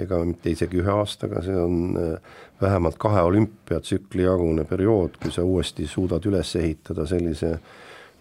[0.00, 5.44] ega mitte isegi ühe aastaga, see on äh, vähemalt kahe olümpiatsükli jagune periood, kui sa
[5.44, 7.52] uuesti suudad üles ehitada sellise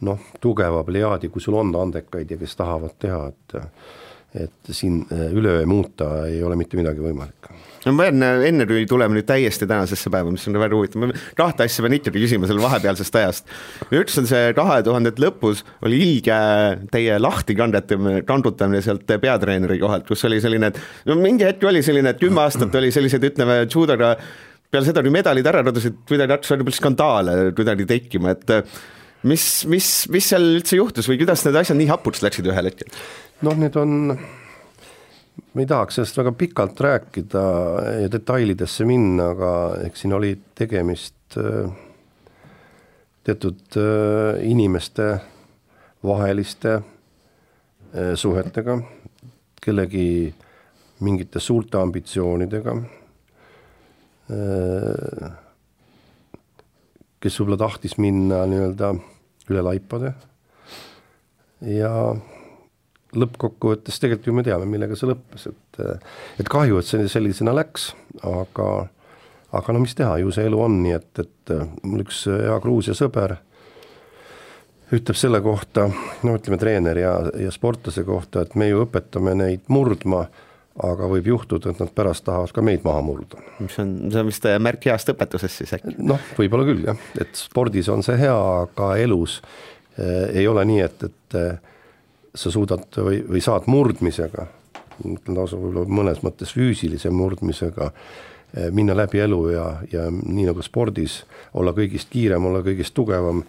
[0.08, 3.56] noh, tugeva plejaadi, kui sul on andekaid ja kes tahavad teha, et
[4.38, 7.50] et siin äh, üleöö muuta ei ole mitte midagi võimalik.
[7.86, 11.10] no ma enne, enne kui tuleme nüüd täiesti tänasesse päeva, mis on väga huvitav, ma
[11.38, 13.52] kahte asja pean ikkagi küsima selle vahepealsest ajast.
[14.02, 16.38] üks on see kahe tuhandete lõpus oli ilge
[16.94, 21.84] teie lahti kandetamine, kandutamine sealt peatreeneri kohalt, kus oli selline, et no mingi hetk oli
[21.84, 24.16] selline, et kümme aastat oli sellised, ütleme, judoga
[24.72, 28.56] peale seda, kui medalid ära kadusid, kuidagi hakkas võib-olla skandaale kuidagi tekkima, et
[29.28, 32.90] mis, mis, mis seal üldse juhtus või kuidas need asjad nii hapuks läksid ühel hetkel?
[33.42, 34.12] Noh, need on,
[35.54, 37.44] ma ei tahaks sellest väga pikalt rääkida
[38.04, 39.52] ja detailidesse minna, aga
[39.88, 41.72] eks siin oli tegemist äh,
[43.26, 45.12] teatud äh, inimeste
[46.06, 48.80] vaheliste äh, suhetega,
[49.62, 50.34] kellegi
[51.02, 52.76] mingite suurte ambitsioonidega
[57.22, 58.94] kes võib-olla tahtis minna nii-öelda
[59.52, 60.14] üle laipade.
[61.68, 61.92] Ja
[63.18, 65.82] lõppkokkuvõttes tegelikult ju me teame, millega see lõppes, et
[66.42, 67.92] et kahju, et see sellisena läks,
[68.24, 68.72] aga
[69.52, 72.96] aga no mis teha, ju see elu on nii, et, et mul üks hea Gruusia
[72.98, 73.36] sõber
[74.96, 75.88] ütleb selle kohta,
[76.24, 80.26] no ütleme, treener ja, ja sportlase kohta, et me ju õpetame neid murdma
[80.82, 83.42] aga võib juhtuda, et nad pärast tahavad ka meid maha murda.
[83.60, 85.98] mis on, see on vist märk heast õpetusest siis äkki?
[86.00, 89.42] noh, võib-olla küll jah, et spordis on see hea, aga elus
[89.98, 91.40] eh, ei ole nii, et, et
[92.36, 94.48] sa suudad või, või saad murdmisega,
[95.02, 100.64] ütlen lausa võib-olla mõnes mõttes füüsilise murdmisega eh, minna läbi elu ja, ja nii nagu
[100.66, 101.22] spordis,
[101.54, 103.44] olla kõigist kiirem, olla kõigist tugevam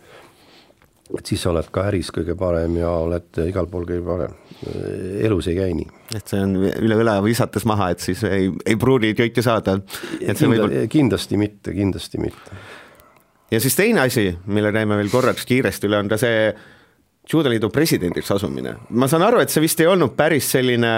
[1.18, 4.36] et siis sa oled ka äris kõige parem ja oled igal pool kõige parem.
[5.26, 5.88] elus ei käi nii.
[6.16, 9.78] et see on üle õla visates maha, et siis ei, ei pruugi kõike saada.
[10.22, 12.60] Kindla, kindlasti mitte, kindlasti mitte.
[13.50, 16.52] ja siis teine asi, mille käime veel korraks kiiresti üle, on ka see
[17.30, 18.74] judoliidu presidendiks asumine.
[18.90, 20.92] ma saan aru, et see vist ei olnud päris selline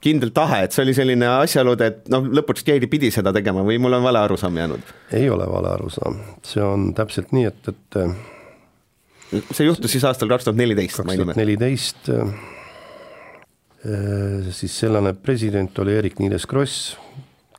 [0.00, 3.76] kindel tahe, et see oli selline asjaolude, et noh, lõpuks keegi pidi seda tegema või
[3.82, 4.94] mul on vale arusaam jäänud?
[5.16, 8.00] ei ole vale arusaam, see on täpselt nii, et, et
[9.52, 11.02] see juhtus siis aastal kaks tuhat neliteist.
[11.04, 12.32] tuhat neliteist, äh,
[14.56, 16.96] siis sellane president oli Eerik-Niiles Kross,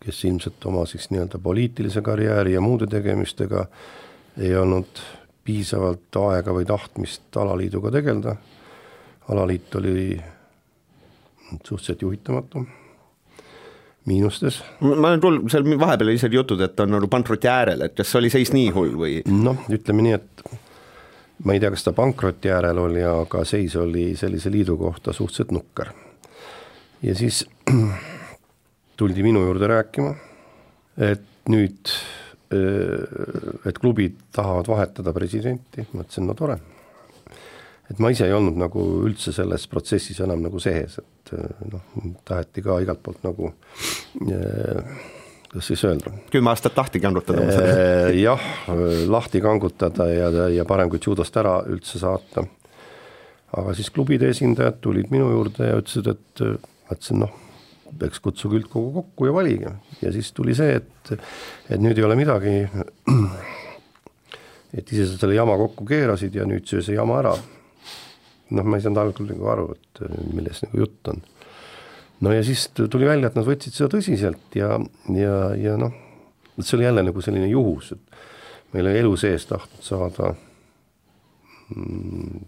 [0.02, 3.68] kes ilmselt oma siis nii-öelda poliitilise karjääri ja muude tegemistega
[4.42, 5.02] ei olnud
[5.44, 8.36] piisavalt aega või tahtmist alaliiduga tegeleda.
[9.32, 10.22] alaliit oli
[11.64, 12.66] suhteliselt juhitamatu,
[14.06, 14.64] miinustes.
[14.80, 18.16] ma olen kuulnud, seal vahepeal oli isegi jutud, et on nagu pankroti äärel, et kas
[18.16, 19.22] oli seis nii hull või?
[19.30, 20.46] noh, ütleme nii, et
[21.46, 25.52] ma ei tea, kas ta pankroti äärel oli, aga seis oli sellise liidu kohta suhteliselt
[25.58, 25.94] nukker.
[27.02, 27.44] ja siis
[29.00, 30.16] tuldi minu juurde rääkima,
[30.98, 31.94] et nüüd,
[32.52, 36.58] et klubid tahavad vahetada presidenti, ma ütlesin, no tore.
[37.92, 41.34] et ma ise ei olnud nagu üldse selles protsessis enam nagu sees, et
[41.72, 41.84] noh,
[42.28, 43.52] taheti ka igalt poolt nagu
[45.52, 46.12] kuidas siis öelda.
[46.32, 47.42] kümme aastat lahti kangutada
[48.16, 48.42] jah,
[49.08, 52.46] lahti kangutada ja, ja parem kui judost ära üldse saata.
[53.52, 57.34] aga siis klubide esindajad tulid minu juurde ja ütlesid, et ma ütlesin noh,
[58.08, 61.14] eks kutsuge üldkogu kokku ja valige ja siis tuli see, et,
[61.70, 62.56] et nüüd ei ole midagi.
[64.78, 67.36] et ise sa selle jama kokku keerasid ja nüüd söö see jama ära.
[68.52, 70.02] noh, ma ei saanud algul nagu aru, et
[70.34, 71.22] millest nagu jutt on
[72.22, 74.76] no ja siis tuli välja, et nad võtsid seda tõsiselt ja,
[75.16, 75.94] ja, ja noh,
[76.60, 80.34] see oli jälle nagu selline juhus, et meil oli elu sees tahtnud saada
[81.76, 82.44] mm,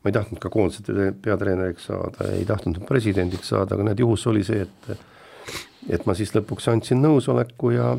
[0.00, 4.44] ma ei tahtnud ka koondise peatreeneriks saada, ei tahtnud presidendiks saada, aga näed, juhus oli
[4.46, 4.92] see, et
[5.90, 7.94] et ma siis lõpuks andsin nõusoleku ja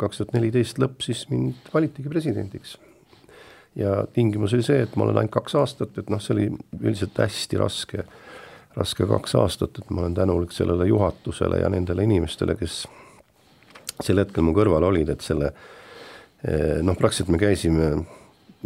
[0.00, 2.76] kaks tuhat neliteist lõpp, siis mind valitigi presidendiks.
[3.76, 6.46] ja tingimus oli see, et ma olen ainult kaks aastat, et noh, see oli
[6.80, 8.04] üldiselt hästi raske
[8.76, 12.84] raske kaks aastat, et ma olen tänulik sellele juhatusele ja nendele inimestele, kes
[14.04, 15.48] sel hetkel mu kõrval olid, et selle
[16.44, 17.90] eh, noh, praktiliselt me käisime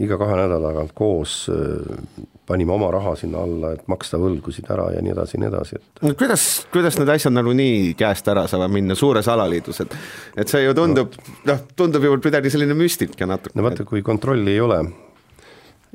[0.00, 4.88] iga kahe nädala tagant koos, eh, panime oma raha sinna alla, et maksta võlgusid ära
[4.94, 6.02] ja nii edasi ja nii edasi, et.
[6.06, 9.96] no kuidas, kuidas need asjad nagu nii käest ära saavad minna suures alaliidus, et,
[10.40, 11.16] et see ju tundub,
[11.48, 13.56] noh, tundub ju kuidagi selline müstika natuke.
[13.58, 14.82] no vaata, kui kontrolli ei ole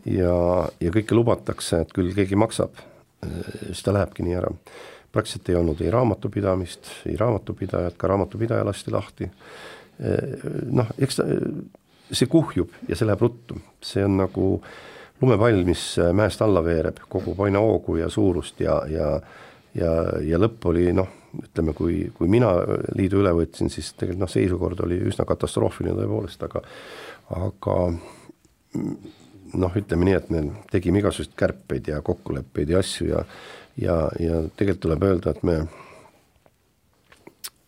[0.05, 0.35] ja,
[0.81, 2.77] ja kõike lubatakse, et küll keegi maksab,
[3.25, 4.51] siis ta lähebki nii ära.
[5.15, 9.29] praktiliselt ei olnud ei raamatupidamist, ei raamatupidajat, ka raamatupidaja lasti lahti,
[10.75, 11.25] noh, eks ta,
[12.11, 14.49] see kuhjub ja see läheb ruttu, see on nagu
[15.21, 19.09] lumepall, mis mäest alla veereb, kogub aina hoogu ja suurust ja, ja
[19.75, 19.91] ja,
[20.23, 22.51] ja lõpp oli noh, ütleme, kui, kui mina
[22.95, 26.61] liidu üle võtsin, siis tegelikult noh, seisukord oli üsna katastroofiline tõepoolest, aga
[27.35, 27.75] aga
[29.55, 33.23] noh, ütleme nii, et me tegime igasuguseid kärpeid ja kokkuleppeid ja asju ja
[33.81, 35.57] ja, ja tegelikult tuleb öelda, et me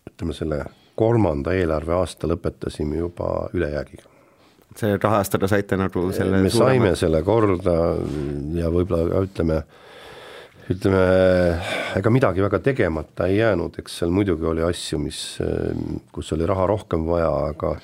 [0.08, 0.62] ütleme, selle
[0.98, 4.07] kolmanda eelarveaasta lõpetasime juba ülejäägiga.
[4.78, 6.70] See rahastada saite nagu selle me suurema...
[6.72, 7.76] saime selle korda
[8.58, 9.60] ja võib-olla ütleme,
[10.70, 11.04] ütleme,
[11.98, 15.22] ega midagi väga tegemata ei jäänud, eks seal muidugi oli asju, mis,
[16.14, 17.74] kus oli raha rohkem vaja, aga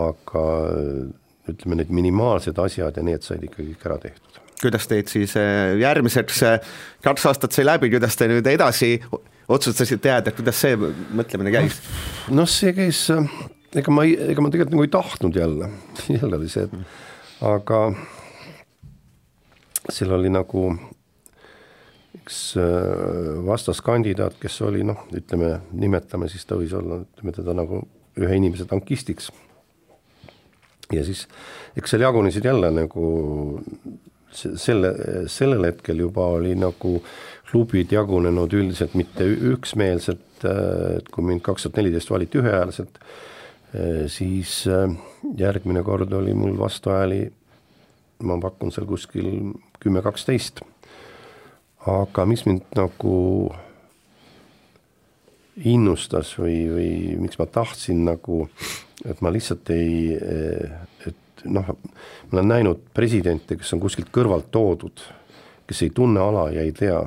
[0.00, 0.44] aga
[1.50, 4.40] ütleme, need minimaalsed asjad ja need said ikkagi kõik ära tehtud.
[4.64, 8.96] kuidas teid siis eh, järgmiseks, eh, kaks aastat sai läbi, kuidas te nüüd edasi
[9.48, 11.80] otsustasite jääda, et kuidas see mõtlemine käis?
[12.32, 13.04] noh, see käis,
[13.74, 15.70] ega ma ei, ega ma tegelikult nagu ei tahtnud jälle,
[16.18, 17.80] jälle oli see, et aga
[19.92, 20.68] seal oli nagu
[22.24, 27.82] üks äh, vastaskandidaat, kes oli noh, ütleme, nimetame siis, ta võis olla, ütleme teda nagu
[28.20, 29.32] ühe inimese tankistiks.
[30.92, 31.24] Ja siis
[31.76, 33.04] eks seal jagunesid jälle nagu
[34.34, 34.92] selle,
[35.30, 36.98] sellel hetkel juba oli nagu
[37.50, 42.98] klubid jagunenud üldiselt mitte üksmeelselt, et kui mind kaks tuhat neliteist valiti ühehäälselt,
[44.06, 44.64] siis
[45.38, 47.24] järgmine kord oli mul vastuhääli,
[48.22, 49.28] ma pakun seal kuskil
[49.82, 50.62] kümme, kaksteist.
[51.86, 53.16] aga mis mind nagu
[55.64, 58.44] innustas või, või miks ma tahtsin nagu
[59.02, 60.14] et ma lihtsalt ei,
[61.08, 65.02] et noh, ma olen näinud presidente, kes on kuskilt kõrvalt toodud,
[65.68, 67.00] kes ei tunne ala ja ei tea.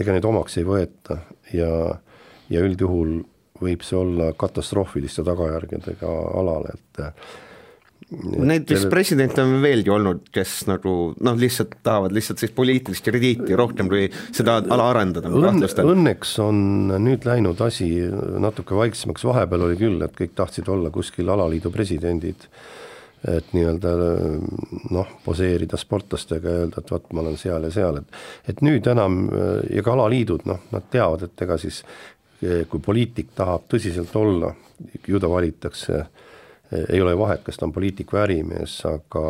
[0.00, 1.16] ega neid omaks ei võeta
[1.52, 1.70] ja,
[2.48, 3.16] ja üldjuhul
[3.60, 7.06] võib see olla katastroofiliste tagajärgedega alale, et
[8.10, 10.92] Neid vist presidente on veelgi olnud, kes nagu
[11.22, 15.30] noh, lihtsalt tahavad lihtsalt siis poliitilist krediiti rohkem kui seda ala arendada.
[15.30, 17.86] Õnne, õnneks on nüüd läinud asi
[18.42, 22.48] natuke vaiksemaks, vahepeal oli küll, et kõik tahtsid olla kuskil alaliidu presidendid,
[23.30, 23.94] et nii-öelda
[24.96, 28.90] noh, poseerida sportlastega ja öelda, et vot ma olen seal ja seal, et et nüüd
[28.90, 29.22] enam
[29.70, 31.84] ja ka alaliidud, noh, nad teavad, et ega siis
[32.40, 34.54] kui poliitik tahab tõsiselt olla,
[35.06, 36.04] ju ta valitakse
[36.70, 39.24] ei ole vahet, kas ta on poliitik või ärimees, aga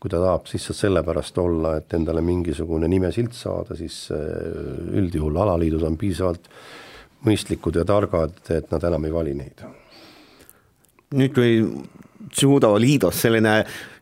[0.00, 4.20] kui ta tahab lihtsalt sellepärast olla, et endale mingisugune nimesilt saada, siis äh,
[4.96, 6.48] üldjuhul alaliidud on piisavalt
[7.26, 9.64] mõistlikud ja targad, et nad enam ei vali neid.
[11.18, 11.52] nüüd, kui
[12.36, 13.54] judo liidus selline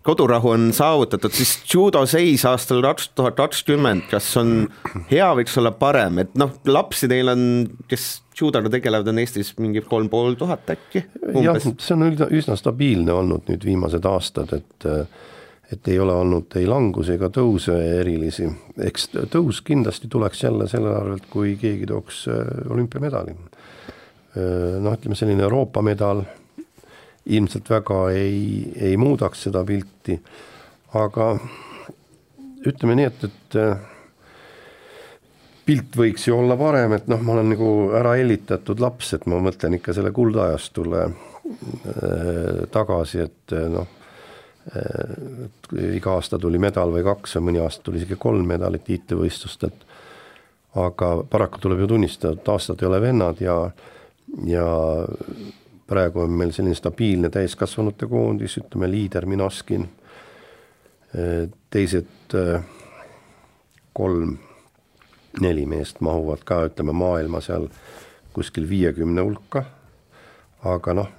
[0.06, 4.54] kodurahu on saavutatud, siis judo seis aastal kaks tuhat kakskümmend, kas on
[5.10, 7.44] hea, võiks olla parem, et noh, lapsi teil on,
[7.90, 11.06] kes judoga tegelevad, on Eestis mingi kolm pool tuhat äkki?
[11.42, 14.90] jah, see on üsna, stabiilne olnud nüüd viimased aastad, et
[15.72, 18.46] et ei ole olnud ei langusi ega tõuse erilisi,
[18.86, 23.34] eks tõus kindlasti tuleks jälle selle arvelt, kui keegi tooks äh, olümpiamedali.
[23.34, 26.22] Äh, noh, ütleme selline Euroopa medal
[27.26, 30.18] ilmselt väga ei, ei muudaks seda pilti,
[30.94, 31.32] aga
[32.66, 33.84] ütleme nii, et, et äh,
[35.66, 39.40] pilt võiks ju olla parem, et noh, ma olen nagu ära hellitatud laps, et ma
[39.42, 43.92] mõtlen ikka selle kuldajastule äh, tagasi, et äh, noh
[45.94, 49.84] iga aasta tuli medal või kaks või mõni aasta tuli isegi kolm medalit tiitlivõistlustelt.
[50.74, 53.54] aga paraku tuleb ju tunnistada, et aastad ei ole vennad ja,
[54.44, 54.66] ja
[55.87, 59.87] praegu on meil selline stabiilne täiskasvanute koondis, ütleme liider Minoskin,
[61.70, 62.35] teised
[63.96, 64.37] kolm,
[65.40, 67.68] neli meest mahuvad ka, ütleme maailma seal
[68.37, 69.62] kuskil viiekümne hulka,
[70.68, 71.12] aga noh,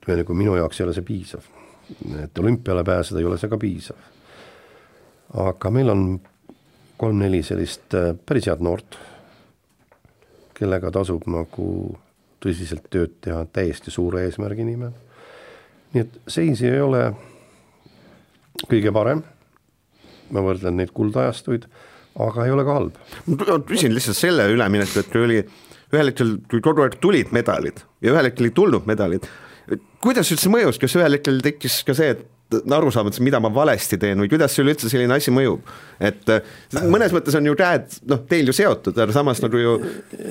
[0.00, 1.52] ütleme nagu minu jaoks ei ole see piisav.
[2.22, 3.96] et olümpiale pääseda ei ole see ka piisav.
[5.34, 6.20] aga meil on
[6.96, 7.94] kolm-neli sellist
[8.26, 8.98] päris head noort,
[10.54, 11.66] kellega tasub nagu
[12.46, 14.94] tõsiselt tööd teha täiesti suure eesmärgi nimel.
[15.94, 17.02] nii et seis ei ole
[18.66, 19.22] kõige parem,
[20.32, 21.66] ma võrdlen neid kuldajastuid,
[22.22, 23.00] aga ei ole ka halb.
[23.26, 25.40] ma küsin lihtsalt selle ülemineku, et kui oli
[25.92, 29.26] ühel hetkel, kui kogu aeg tulid medalid ja ühel hetkel ei tulnud medalid,
[30.02, 34.20] kuidas üldse mõjus, kas ühel hetkel tekkis ka see, et arusaamatus, mida ma valesti teen
[34.22, 35.66] või kuidas üleüldse selline asi mõjub.
[35.98, 36.52] et äh,
[36.86, 39.72] mõnes mõttes on ju käed noh, teil ju seotud, aga samas nagu ju.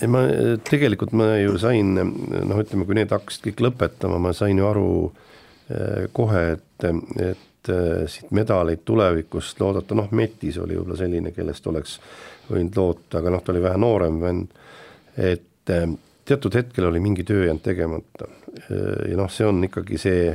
[0.07, 0.23] ma
[0.69, 4.87] tegelikult ma ju sain noh, ütleme, kui need hakkasid kõik lõpetama, ma sain ju aru
[5.11, 6.87] äh, kohe, et,
[7.19, 11.99] et äh, siit medaleid tulevikust loodata, noh, Metis oli võib-olla selline, kellest oleks
[12.47, 14.59] võinud loota, aga noh, ta oli vähe noorem vend,
[15.19, 15.89] et äh,
[16.25, 18.31] teatud hetkel oli mingi töö jäänud tegemata
[18.65, 20.29] ja noh, see on ikkagi see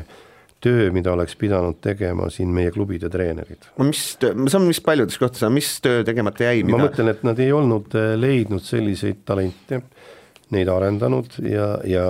[0.61, 3.71] töö, mida oleks pidanud tegema siin meie klubide treenerid.
[3.79, 6.65] no mis töö, see on vist paljudes kohtades, aga mis töö tegemata jäi?
[6.69, 9.83] ma mõtlen, et nad ei olnud leidnud selliseid talente
[10.51, 12.07] neid arendanud ja, ja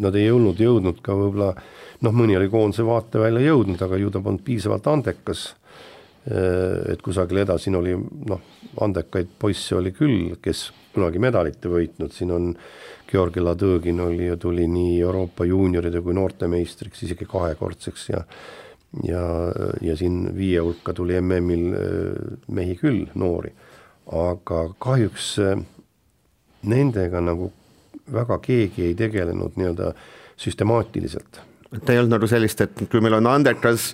[0.00, 1.54] nad ei olnud jõudnud ka võib-olla
[2.04, 5.54] noh, mõni oli koondise vaatevälja jõudnud, aga ju ta polnud piisavalt andekas.
[6.92, 8.40] et kusagil edasi oli noh,
[8.84, 12.50] andekaid poisse oli küll, kes kunagi medalit ei võitnud, siin on
[13.10, 18.24] Georgi Ladõgin oli ju, tuli nii Euroopa juunioride kui noortemeistriks, isegi kahekordseks ja
[19.06, 19.22] ja,
[19.82, 21.74] ja siin viie hulka tuli MM-il
[22.50, 23.52] mehi küll, noori,
[24.10, 25.36] aga kahjuks
[26.70, 27.52] nendega nagu
[28.10, 29.92] väga keegi ei tegelenud nii-öelda
[30.40, 31.40] süstemaatiliselt.
[31.72, 33.92] et ei olnud nagu sellist, et kui meil on andekas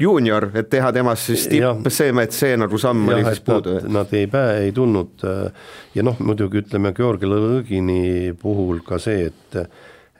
[0.00, 3.78] juunior, et teha temast siis tipp, see, et see nagu samm oli siis puudu?
[3.94, 5.24] Nad ei pää-, ei tulnud
[5.94, 9.60] ja noh, muidugi ütleme Georgi Lõõgini puhul ka see, et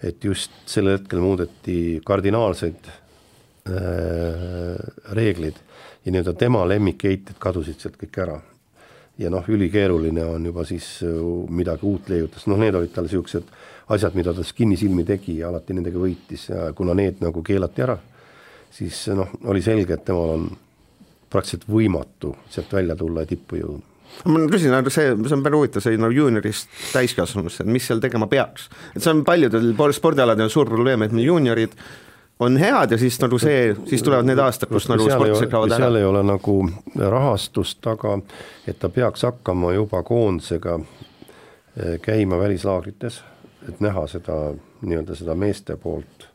[0.04, 4.74] et just sel hetkel muudeti kardinaalseid äh,
[5.16, 5.60] reeglid
[6.04, 8.40] ja nii-öelda tema lemmikheited kadusid sealt kõik ära.
[9.18, 11.14] Ja noh, ülikeeruline on juba siis äh,
[11.48, 13.48] midagi uut leiutada, noh, need olid tal niisugused
[13.94, 17.86] asjad, mida ta siis kinnisilmi tegi ja alati nendega võitis ja kuna need nagu keelati
[17.86, 17.96] ära,
[18.74, 20.46] siis noh, oli selge, et temal on
[21.30, 23.92] praktiliselt võimatu sealt välja tulla ja tippu jõudma
[24.30, 28.02] ma küsin, aga see, see on päris huvitav, see no juuniorist täiskasvanusse, et mis seal
[28.02, 31.74] tegema peaks, et see on paljudel spordialadel suur probleem, et meil juuniorid
[32.38, 35.86] on head ja siis nagu see, siis tulevad need aastad, kus nagu sportlased kaovad ära.
[35.86, 36.56] seal ei ole nagu
[36.98, 38.16] rahastust taga,
[38.66, 43.20] et ta peaks hakkama juba koondisega eh, käima välislaagrites,
[43.68, 44.38] et näha seda
[44.82, 46.28] nii-öelda seda meeste poolt.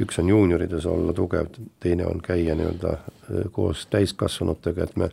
[0.00, 5.10] Üks on juuniorides olla tugev, teine on käia nii-öelda eh, koos täiskasvanutega, et me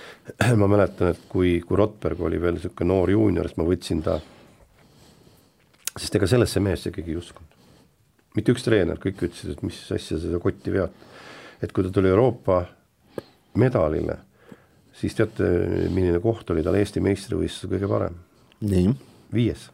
[0.60, 4.20] ma mäletan, et kui, kui Rotberg oli veel niisugune noor juunior, siis ma võtsin ta,
[5.96, 7.52] sest ega sellesse mehesse keegi ei uskunud
[8.36, 10.92] mitte üks treener, kõik ütlesid, et mis asja seda kotti vead.
[11.62, 12.64] et kui ta tuli Euroopa
[13.54, 14.16] medalile,
[14.98, 15.46] siis teate,
[15.94, 18.18] milline koht oli tal Eesti meistrivõistlusel kõige parem?
[18.60, 18.94] nii?
[19.34, 19.68] viies.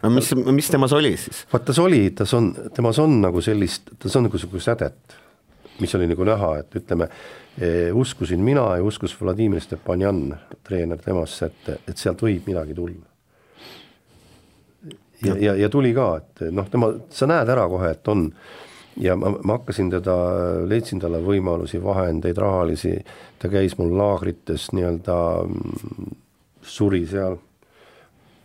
[0.00, 1.44] Aga mis, mis temas oli siis?
[1.52, 5.16] vaat tas oli, tas on, temas on nagu sellist, tas on niisugune sädet,
[5.80, 10.26] mis oli nagu näha, et ütleme eh,, uskusin mina ja uskus Vladimir Stepanjan,
[10.66, 13.02] treener temasse, et, et sealt võib midagi tulla.
[15.24, 18.28] Ja, ja, ja tuli ka, et noh, tema, sa näed ära kohe, et on.
[19.00, 20.14] Ja ma, ma hakkasin teda,
[20.70, 22.92] leidsin talle võimalusi, vahendeid, rahalisi,
[23.42, 25.16] ta käis mul laagrites nii-öelda,
[25.48, 26.12] mm,
[26.62, 27.34] suri seal,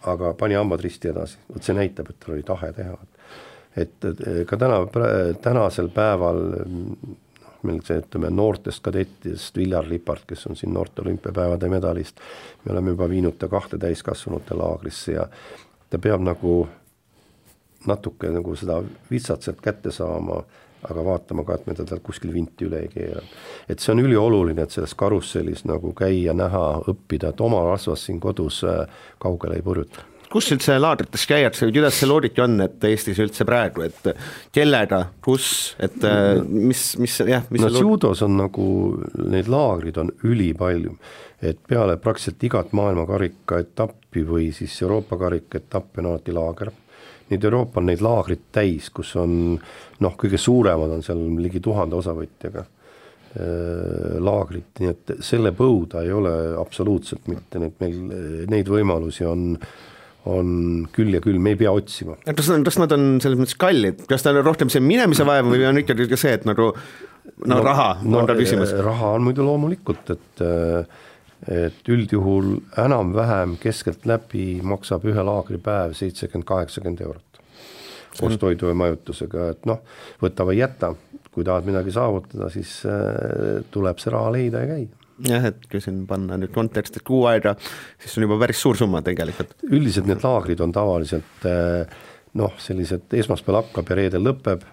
[0.07, 2.97] aga pani hambad risti edasi, vot see näitab, et tal oli tahe teha.
[3.77, 4.05] et
[4.47, 4.79] ka täna,
[5.41, 11.69] tänasel päeval noh, meil see, ütleme noortest kadettidest Viljar Lipart, kes on siin noorte olümpiapäevade
[11.69, 12.19] medalist,
[12.65, 15.27] me oleme juba viinud ta kahte täiskasvanute laagrisse ja
[15.89, 16.67] ta peab nagu
[17.87, 18.81] natuke nagu seda
[19.11, 20.41] vitsat sealt kätte saama,
[20.89, 23.23] aga vaatama ka, et me teda kuskil vinti üle ei keera.
[23.69, 28.19] et see on ülioluline, et selles karussellis nagu käia, näha, õppida, et oma rasvast siin
[28.23, 28.85] kodus äh,
[29.19, 33.47] kaugele ei purjuta kus üldse laagrites käiakse või kuidas see looditi on, et Eestis üldse
[33.49, 34.11] praegu, et
[34.53, 38.67] kellega, kus, et äh, mis, mis jah, mis no judos on nagu,
[39.25, 40.93] neid laagrid on ülipalju
[41.41, 46.71] et peale praktiliselt igat maailmakarika etappi või siis Euroopa karika etappi on alati laager.
[47.29, 49.55] Nüüd Euroopa on neid laagrid täis, kus on
[50.03, 56.15] noh, kõige suuremad on seal ligi tuhande osavõtjaga äh, laagrid, nii et selle põuda ei
[56.15, 59.53] ole absoluutselt mitte, nii et meil neid võimalusi on
[60.27, 62.17] on küll ja küll, me ei pea otsima.
[62.25, 65.63] kas, kas nad on selles mõttes kallid, kas ta on rohkem see minemise vaev või
[65.69, 68.73] on ikkagi ka see, et nagu no, no raha no, on ta küsimus?
[68.83, 71.05] raha on muidu loomulikult, et äh,
[71.47, 77.41] et üldjuhul enam-vähem keskeltläbi maksab ühe laagripäev seitsekümmend, kaheksakümmend eurot.
[78.19, 79.83] Koos toidu ja majutusega, et noh,
[80.19, 80.91] võta või jäta,
[81.31, 84.95] kui tahad midagi saavutada, siis äh, tuleb see raha leida ja käia
[85.27, 87.55] jah, et kui siin panna nüüd konteksti, kuu aega,
[87.99, 89.51] siis on juba päris suur summa tegelikult.
[89.67, 91.99] üldiselt need laagrid on tavaliselt äh,
[92.39, 94.63] noh, sellised esmaspäeval hakkab ja reedel lõpeb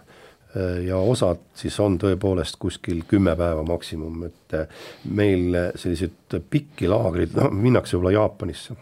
[0.86, 4.66] ja osad siis on tõepoolest kuskil kümme päeva maksimum, et äh,
[5.12, 8.76] meil sellised pikki laagrid, noh minnakse võib-olla Jaapanisse,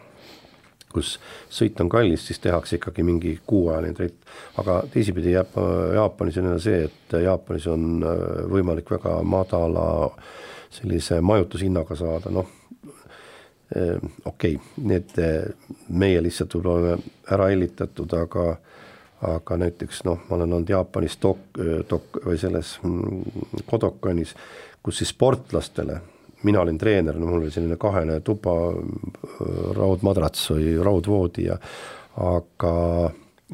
[0.95, 1.16] kus
[1.51, 4.35] sõit on kallis, siis tehakse ikkagi mingi kuuajaline trett.
[4.62, 5.57] aga teisipidi jääb
[5.95, 9.87] Jaapanis on jälle see, et Jaapanis on äh, võimalik väga madala
[10.75, 12.61] sellise majutushinnaga saada, noh
[13.75, 15.14] okei okay,, need
[15.89, 18.45] meie lihtsalt võib-olla oleme ära hellitatud, aga
[19.29, 21.61] aga näiteks noh, ma olen olnud Jaapanis dok-,
[21.91, 24.35] dok- või selles mm, Kodokanis,
[24.85, 26.01] kus siis sportlastele,
[26.45, 28.55] mina olin treener, no mul oli selline kahene tuba,
[29.77, 31.59] raudmadrats või raudvoodi ja
[32.20, 32.75] aga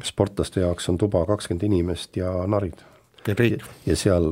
[0.03, 2.83] sportlaste jaoks on tuba kakskümmend inimest ja narid.
[3.27, 3.63] ja riik.
[3.85, 4.31] ja seal,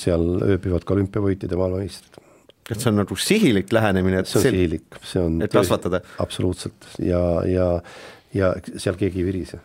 [0.00, 2.20] seal ööbivad ka olümpiavõitjad ja maailmameistrid
[2.64, 6.00] kas see on nagu sihilik lähenemine, et see on sihilik, see on et kasvatada?
[6.22, 7.68] absoluutselt ja, ja,
[8.34, 9.60] ja seal keegi ei virise.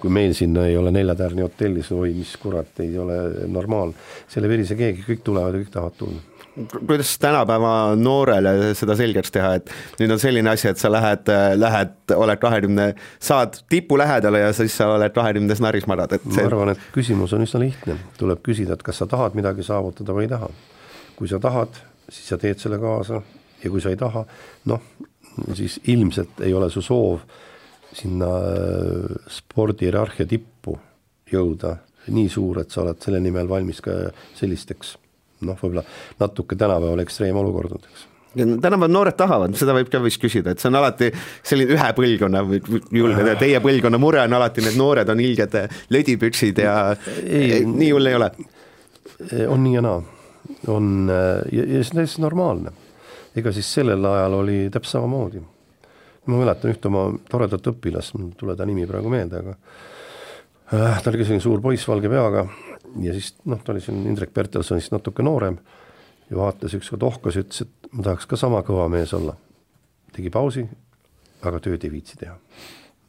[0.00, 3.96] Kui meil siin ei ole nelja tärni hotellis, oi mis kurat, ei ole normaalne,
[4.28, 6.24] seal ei virise keegi, kõik tulevad ja kõik tahavad tulla.
[6.56, 7.70] Kuidas tänapäeva
[8.00, 12.86] noorele seda selgeks teha, et nüüd on selline asi, et sa lähed, lähed, oled kahekümne,
[13.20, 16.38] saad tipu lähedale ja siis sa oled kahekümnes narismarad, et see...
[16.38, 20.16] ma arvan, et küsimus on üsna lihtne, tuleb küsida, et kas sa tahad midagi saavutada
[20.16, 20.48] või ei taha.
[21.16, 21.76] kui sa tahad,
[22.08, 23.22] siis sa teed selle kaasa
[23.62, 24.24] ja kui sa ei taha,
[24.68, 24.88] noh,
[25.56, 27.20] siis ilmselt ei ole su soov
[27.96, 30.76] sinna äh, spordihierarhia tippu
[31.32, 31.76] jõuda
[32.14, 33.96] nii suur, et sa oled selle nimel valmis ka
[34.38, 34.94] sellisteks
[35.46, 35.82] noh, võib-olla
[36.20, 41.08] natuke tänapäeval ekstreemolukordadeks tänapäeval noored tahavad, seda võib ka vist küsida, et see on alati
[41.46, 42.60] selline ühe põlvkonna või
[42.92, 45.56] julgen öelda, teie põlvkonna mure on alati, need noored on ilged
[45.94, 46.76] lödipüksid ja
[47.24, 48.30] ei, nii hull ei ole.
[49.48, 50.02] on nii ja naa
[50.66, 51.10] on
[51.52, 52.72] ja, ja see on täiesti normaalne.
[53.36, 55.42] ega siis sellel ajal oli täpselt samamoodi.
[56.26, 59.56] Ma mäletan ühte oma toredat õpilast, mul ei tule ta nimi praegu meelde, aga
[60.74, 62.46] äh, ta oli ka selline suur poiss valge peaga
[63.02, 65.58] ja siis noh, ta oli siin Indrek Bertelsonist natuke noorem
[66.30, 69.36] ja vaatas ükskord ohkas ja ütles, et ma tahaks ka sama kõva mees olla.
[70.16, 70.64] tegi pausi,
[71.44, 72.34] aga tööd ei viitsi teha.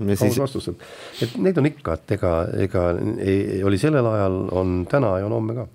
[0.01, 0.39] aus siis...
[0.39, 0.85] vastus, et,
[1.23, 2.33] et neid on ikka, et ega,
[2.67, 2.85] ega
[3.23, 5.67] ei, oli sellel ajal, on täna ja on homme ka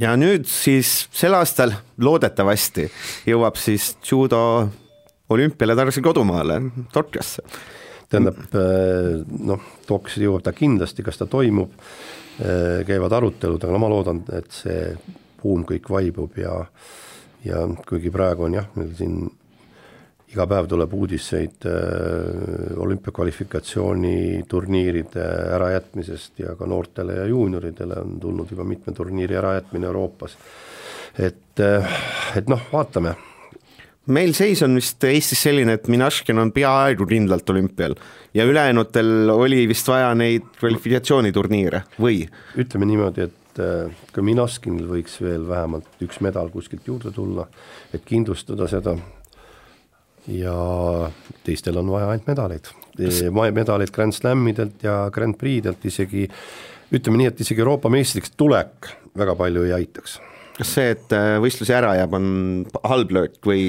[0.00, 2.88] ja nüüd siis sel aastal loodetavasti
[3.28, 4.42] jõuab siis judo
[5.32, 6.60] olümpiale tagasi kodumaale,
[6.92, 7.42] Tokyosse.
[8.10, 11.72] tähendab äh, noh, Tokyosse jõuab ta kindlasti, kas ta toimub,
[12.40, 14.90] äh, käivad arutelud, aga no ma loodan, et see
[15.42, 16.64] buum kõik vaibub ja
[17.42, 19.24] ja kuigi praegu on jah, meil siin
[20.32, 25.24] iga päev tuleb uudiseid äh, olümpiakvalifikatsiooni turniiride
[25.56, 30.38] ärajätmisest ja ka noortele ja juunioridele on tulnud juba mitme turniiri ärajätmine Euroopas.
[31.18, 31.60] et,
[32.36, 33.16] et noh, vaatame.
[34.06, 37.94] Meil seis on vist Eestis selline, et Minaškin on peaaegu kindlalt olümpial
[38.34, 42.24] ja ülejäänutel oli vist vaja neid kvalifikatsiooniturniire või?
[42.58, 47.46] ütleme niimoodi, et äh, ka Minaškinil võiks veel vähemalt üks medal kuskilt juurde tulla,
[47.94, 48.96] et kindlustada seda
[50.30, 50.56] ja
[51.44, 52.68] teistel on vaja ainult medaleid,
[53.54, 56.28] medaleid Grand Slamidelt ja Grand Prix'delt isegi
[56.92, 60.18] ütleme nii, et isegi Euroopa meistriks tulek väga palju ei aitaks.
[60.56, 62.26] Kas see, et äh, võistlusi ära jääb, on
[62.84, 63.66] halb löök või?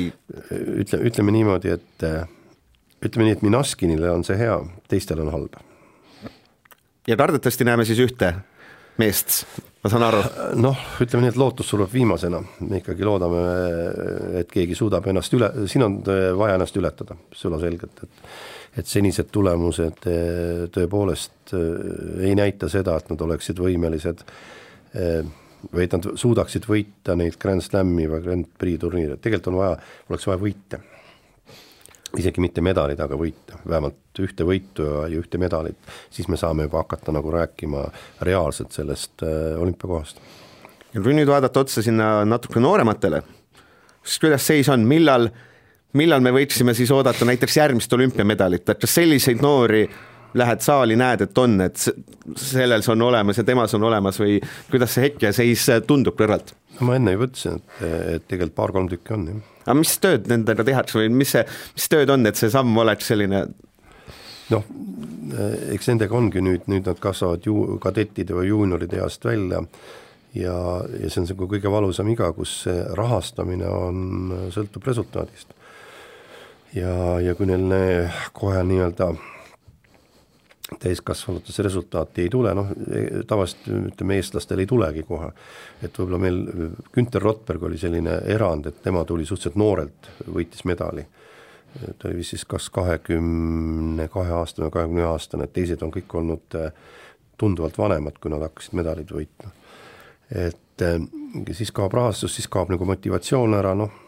[0.84, 2.24] ütle, ütleme niimoodi, et äh,
[3.04, 4.58] ütleme nii, et Minaskinile on see hea,
[4.92, 5.60] teistel on halb.
[7.08, 8.34] ja kardetavasti näeme siis ühte
[9.00, 9.44] meest,
[9.84, 10.24] ma saan aru.
[10.62, 13.44] noh, ütleme nii, et lootus sureb viimasena, me ikkagi loodame,
[14.42, 16.02] et keegi suudab ennast üle, siin on
[16.40, 18.28] vaja ennast ületada, sülaselgelt, et
[18.74, 20.00] et senised tulemused
[20.74, 24.24] tõepoolest ei näita seda, et nad oleksid võimelised
[25.72, 29.78] või et nad suudaksid võita neid Grand Slami või Grand Prix turniire, tegelikult on vaja,
[30.09, 30.82] oleks vaja võita
[32.18, 36.84] isegi mitte medalid, aga võita, vähemalt ühte võitu ja, ühte medalit, siis me saame juba
[36.84, 37.88] hakata nagu rääkima
[38.28, 40.22] reaalselt sellest äh, olümpiakohast.
[40.93, 43.24] kui nüüd vaadata otsa sinna natuke noorematele,
[44.03, 45.30] siis kuidas seis on, millal,
[45.97, 49.88] millal me võiksime siis oodata näiteks järgmist olümpiamedalit, et kas selliseid noori
[50.34, 51.88] lähed saali, näed, et on, et
[52.40, 54.40] selles on olemas ja temas on olemas või
[54.72, 56.56] kuidas see hetkeseis tundub kõrvalt?
[56.80, 60.30] no ma enne juba ütlesin, et, et tegelikult paar-kolm tükki on, jah aga mis tööd
[60.32, 61.44] nendega tehakse või mis see,
[61.78, 63.46] mis tööd on, et see samm oleks selline?
[64.52, 64.66] noh,
[65.74, 69.64] eks nendega ongi nüüd, nüüd nad kasvavad ju kadettide või juunioride east välja
[70.36, 75.56] ja, ja see on see kõige valusam iga, kus see rahastamine on, sõltub resultaadist.
[76.76, 77.72] ja, ja kui neil
[78.36, 79.14] kohe nii-öelda
[80.80, 82.69] täiskasvanutes resultaati ei tule, noh
[83.28, 85.32] tavaliselt ütleme, eestlastel ei tulegi kohe.
[85.84, 86.39] et võib-olla meil
[86.93, 91.05] Günter Rotberg oli selline erand, et tema tuli suhteliselt noorelt, võitis medali.
[91.97, 96.57] ta oli vist siis kas kahekümne kahe aastane, kahekümne ühe aastane, teised on kõik olnud
[96.59, 96.71] eh,
[97.38, 99.53] tunduvalt vanemad, kui nad hakkasid medaleid võitma.
[100.30, 100.99] et eh,
[101.51, 104.03] siis kaob rahastus, siis kaob nagu motivatsioon ära, noh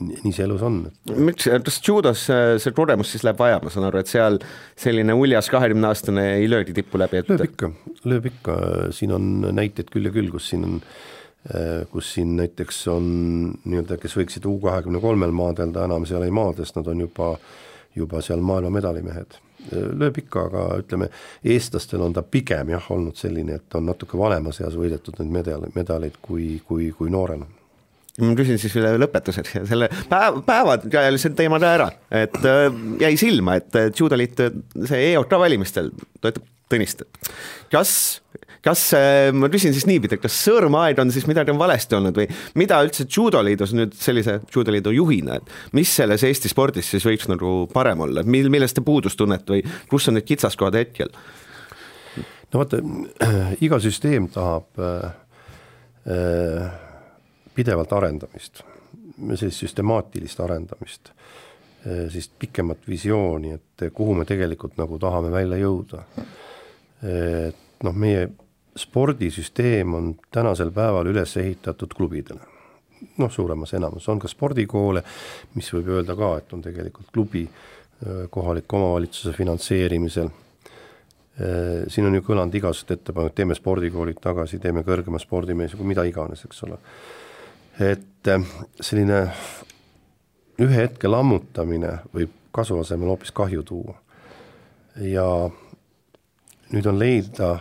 [0.00, 0.80] nii see elus on.
[1.28, 4.40] miks, kas judos see kogemus siis läheb vaja, ma saan aru, et seal
[4.80, 7.72] selline uljas kahekümneaastane ei löögi tippu läbi, et lööb ikka,
[8.08, 8.58] lööb ikka,
[8.96, 10.78] siin on näiteid küll ja küll, kus siin on
[11.90, 13.06] kus siin näiteks on
[13.64, 17.30] nii-öelda, kes võiksid U kahekümne kolmel maadelda, enam seal ei maadle, sest nad on juba,
[17.96, 19.38] juba seal maailma medalimehed.
[19.70, 21.08] lööb ikka, aga ütleme,
[21.44, 25.74] eestlastel on ta pigem jah, olnud selline, et on natuke vanemas eas võidetud neid medaleid,
[25.76, 27.48] medaleid kui, kui, kui noorena
[28.20, 32.66] ma küsin siis veel lõpetuseks selle päev, päevad ja lihtsalt teemad ära, et äh,
[33.06, 34.46] jäi silma, et judoliit
[34.88, 37.08] see EOK valimistel toetab Tõnistet.
[37.72, 38.20] kas,
[38.62, 42.28] kas äh, ma küsin siis niipidi, kas sõrmeaed on siis midagi on valesti olnud või
[42.60, 47.64] mida üldse judoliidus nüüd sellise judoliidu juhina, et mis selles Eesti spordis siis võiks nagu
[47.72, 51.10] parem olla, mil, millest te puudust tunnete või kus on need kitsaskohad hetkel?
[52.52, 52.78] no vaata,
[53.66, 55.10] iga süsteem tahab äh,
[56.06, 56.70] äh,
[57.54, 58.62] pidevalt arendamist,
[59.34, 66.04] sellist süstemaatilist arendamist, äh, sellist pikemat visiooni, et kuhu me tegelikult nagu tahame välja jõuda
[67.02, 68.28] et noh, meie
[68.76, 72.40] spordisüsteem on tänasel päeval üles ehitatud klubidele.
[73.16, 75.00] noh, suuremas enamus on ka spordikoole,
[75.54, 80.28] mis võib öelda ka, et on tegelikult klubi äh, kohaliku omavalitsuse finantseerimisel.
[80.28, 86.44] Äh, siin on ju kõlanud igasugused ettepanekud, teeme spordikoolid tagasi, teeme kõrgema spordimees, mida iganes,
[86.44, 86.76] eks ole.
[87.80, 88.44] Et äh,
[88.80, 89.24] selline
[90.60, 93.96] ühe hetke lammutamine võib kasu asemel hoopis kahju tuua.
[95.00, 95.24] ja
[96.72, 97.58] nüüd on leida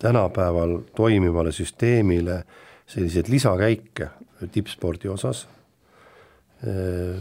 [0.00, 2.42] tänapäeval toimivale süsteemile
[2.86, 4.08] selliseid lisakäike
[4.52, 5.46] tippspordi osas,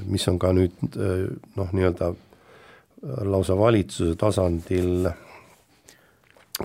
[0.05, 0.95] mis on ka nüüd
[1.55, 2.13] noh, nii-öelda
[3.28, 5.09] lausa valitsuse tasandil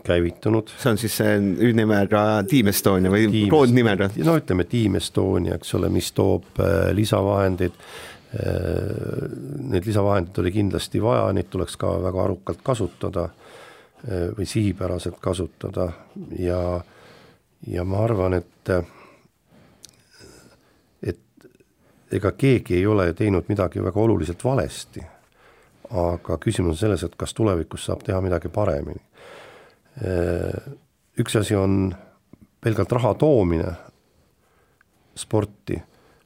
[0.04, 0.72] käivitunud.
[0.78, 4.10] see on siis see hüüdnimega Team Estonia või koondnimega?
[4.24, 7.78] no ütleme Team Estonia, eks ole, mis toob äh, lisavahendeid.
[8.34, 13.28] Äh, lisavahendeid oli kindlasti vaja, neid tuleks ka väga arukalt kasutada
[14.08, 15.88] Äh, või sihipäraselt kasutada
[16.38, 16.80] ja,
[17.66, 18.70] ja ma arvan, et
[21.02, 21.46] et
[22.12, 25.00] ega keegi ei ole teinud midagi väga oluliselt valesti.
[25.90, 29.00] aga küsimus on selles, et kas tulevikus saab teha midagi paremini.
[30.02, 30.72] Äh,
[31.18, 31.94] üks asi on
[32.64, 33.74] pelgalt raha toomine
[35.14, 35.76] sporti,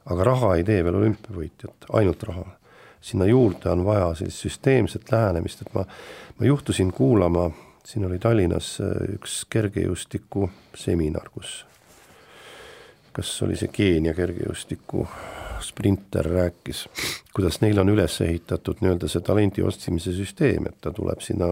[0.09, 2.47] aga raha ei tee veel olümpiavõitjat, ainult raha.
[3.01, 5.85] sinna juurde on vaja sellist süsteemset lähenemist, et ma,
[6.39, 7.51] ma juhtusin kuulama
[7.85, 11.65] siin oli Tallinnas äh, üks kergejõustiku seminar, kus
[13.13, 15.07] kas oli see Keenia kergejõustiku
[15.65, 16.85] sprinter rääkis,
[17.35, 21.51] kuidas neil on üles ehitatud nii-öelda see talendi otsimise süsteem, et ta tuleb sinna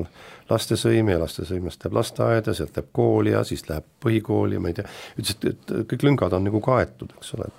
[0.50, 4.78] lastesõime ja lastesõimest läheb lasteaeda, sealt läheb kooli ja siis läheb põhikooli ja ma ei
[4.78, 7.50] tea, ütles, et, et kõik lüngad on nagu kaetud, eks ole,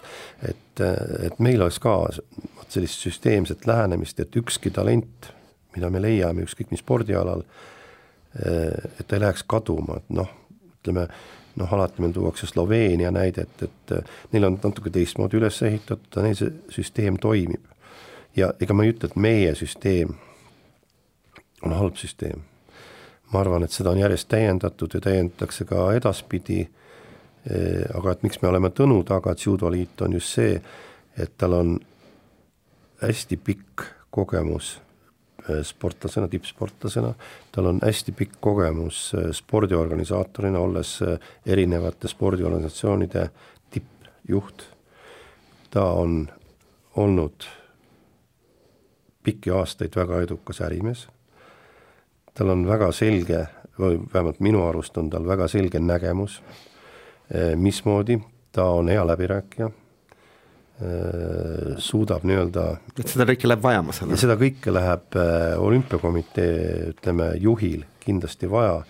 [0.52, 5.32] et et, et meil oleks ka vot sellist süsteemset lähenemist, et ükski talent,
[5.76, 7.43] mida me leiame ükskõik mis spordialal,
[8.38, 10.30] et ta ei läheks kaduma, et noh,
[10.80, 11.08] ütleme
[11.58, 13.93] noh, alati meil tuuakse Sloveenia näidet, et
[14.32, 17.64] neil on natuke teistmoodi üles ehitatud, aga neil see süsteem toimib.
[18.38, 20.14] ja ega ma ei ütle, et meie süsteem
[21.66, 22.41] on halb süsteem.
[23.34, 26.68] ma arvan, et seda on järjest täiendatud ja täiendatakse ka edaspidi,
[27.93, 30.62] aga et miks me oleme Tõnu taga, et judoliit on just see,
[31.18, 31.80] et tal on
[33.01, 34.78] hästi pikk kogemus
[35.64, 37.14] sportlasena, tippsportlasena,
[37.52, 43.30] tal on hästi pikk kogemus äh, spordiorganisaatorina, olles äh, erinevate spordiorganisatsioonide
[43.70, 44.68] tippjuht.
[45.70, 46.30] ta on
[46.95, 47.43] olnud
[49.24, 51.08] pikki aastaid väga edukas ärimees,
[52.34, 53.45] tal on väga selge,
[53.80, 56.41] või vähemalt minu arust on tal väga selge nägemus,
[57.56, 58.18] mismoodi
[58.58, 59.66] ta on hea läbirääkija.
[59.66, 59.87] Äh,
[61.82, 62.63] suudab nii-öelda
[62.99, 64.19] et seda kõike läheb vaja, ma saan aru?
[64.21, 66.57] seda kõike läheb äh, olümpiakomitee,
[66.91, 68.84] ütleme, juhil kindlasti vaja,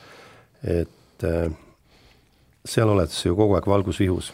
[0.68, 1.48] et äh,
[2.68, 4.34] seal oled sa ju kogu aeg valgusvihus,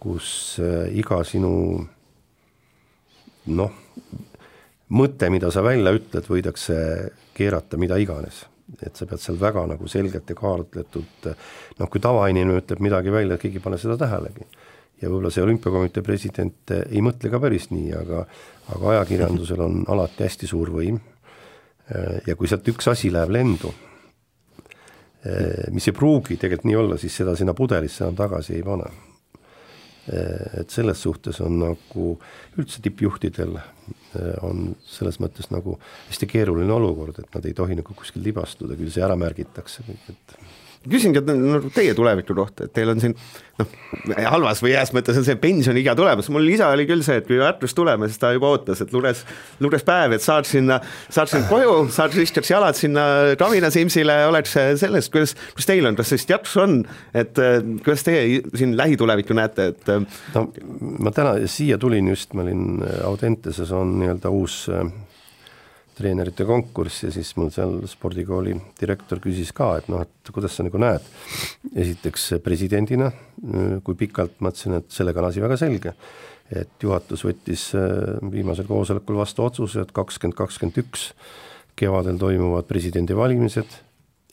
[0.00, 0.60] kus
[0.96, 1.52] iga sinu
[3.56, 3.74] noh,
[4.96, 6.76] mõte, mida sa välja ütled, võidakse
[7.36, 8.44] keerata mida iganes
[8.84, 11.30] et sa pead seal väga nagu selgelt ja kaalutletud,
[11.80, 14.44] noh, kui tavainimene ütleb midagi välja, keegi ei pane seda tähelegi
[15.00, 18.24] ja võib-olla see olümpiakomitee president ei mõtle ka päris nii, aga
[18.70, 21.00] aga ajakirjandusel on alati hästi suur võim
[22.26, 23.72] ja kui sealt üks asi läheb lendu,
[25.74, 28.86] mis ei pruugi tegelikult nii olla, siis seda sinna pudelisse enam tagasi ei pane.
[30.10, 32.06] Et selles suhtes on nagu
[32.58, 33.58] üldse tippjuhtidel
[34.46, 35.76] on selles mõttes nagu
[36.08, 40.34] hästi keeruline olukord, et nad ei tohi nagu kuskil libastuda, küll see ära märgitakse et
[40.88, 43.12] küsingi nagu teie tuleviku kohta, et teil on siin
[43.58, 43.72] noh,
[44.32, 47.36] halvas või heas mõttes on see pensioniiga tulemas, mul isa oli küll see, et kui
[47.40, 49.20] Tartus tuleme, siis ta juba ootas, et luges,
[49.60, 50.78] luges päev, et saad sinna,
[51.12, 53.04] saad sinna koju, saad ristiks jalad sinna
[53.40, 56.80] Kavina Simsile, oleks sellest, kuidas, kuidas teil on, kas sellist jaksu on,
[57.12, 57.36] et
[57.84, 59.92] kuidas teie siin lähitulevikku näete, et
[60.32, 60.46] no
[61.04, 64.62] ma täna siia tulin just, ma olin Audenteses on nii-öelda uus
[66.00, 70.66] treenerite konkurss ja siis mul seal spordikooli direktor küsis ka, et noh, et kuidas sa
[70.66, 71.04] nagu näed.
[71.76, 73.10] esiteks presidendina,
[73.84, 75.94] kui pikalt, ma ütlesin, et sellega on asi väga selge.
[76.50, 81.12] et juhatus võttis äh, viimasel koosolekul vastu otsuse, et kakskümmend, kakskümmend üks
[81.78, 83.76] kevadel toimuvad presidendivalimised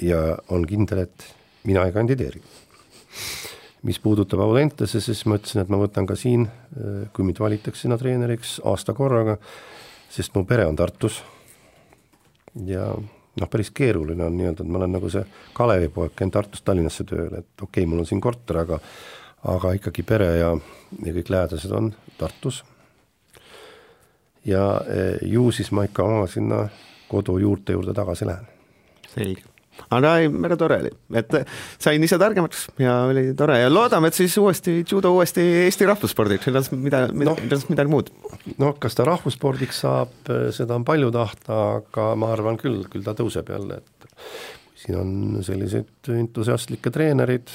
[0.01, 1.27] ja on kindel, et
[1.69, 2.41] mina ei kandideeri
[3.87, 7.85] mis puudutab Audentese, siis ma ütlesin, et ma võtan ka siin, äh, kui mind valitakse
[7.85, 9.37] sinna treeneriks aasta korraga,
[10.09, 11.21] sest mu pere on Tartus.
[12.65, 12.87] Ja
[13.41, 17.43] noh, päris keeruline on nii-öelda, et ma olen nagu see Kalevipoeg, käin Tartust Tallinnasse tööle,
[17.43, 18.79] et okei okay,, mul on siin korter, aga
[19.47, 20.49] aga ikkagi pere ja,
[21.05, 22.63] ja kõik lähedased on Tartus.
[24.45, 26.67] ja äh, ju siis ma ikka oma sinna
[27.07, 28.47] kodu juurte juurde tagasi lähen.
[29.07, 29.56] selge
[29.93, 31.35] aga ei, väga tore oli, et
[31.81, 33.59] sain ise targemaks ja oli tore.
[33.61, 37.91] Ja loodame, et siis uuesti judo uuesti Eesti rahvusspordiks, edasi mida, mida no,, edasi midagi
[37.91, 38.11] muud.
[38.61, 40.13] noh, kas ta rahvusspordiks saab,
[40.55, 44.09] seda on palju tahta, aga ma arvan küll, küll ta tõuseb jälle, et
[44.77, 45.13] siin on
[45.45, 47.53] sellised entusiastlikke treenerid,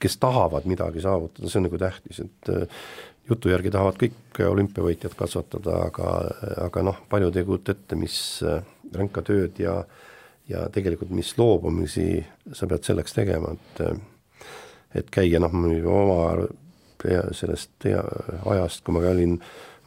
[0.00, 2.54] kes tahavad midagi saavutada, see on nagu tähtis, et
[3.28, 6.16] jutu järgi tahavad kõik olümpiavõitjad kasvatada, aga,
[6.66, 8.16] aga noh, paljud ei kujuta ette, mis
[8.94, 10.02] ränka tööd ja äh,
[10.48, 12.18] ja tegelikult, mis loobumisi
[12.52, 13.86] sa pead selleks tegema, et
[14.94, 15.54] et käia noh,
[15.90, 16.18] oma
[17.34, 19.34] sellest ajast, kui ma olin,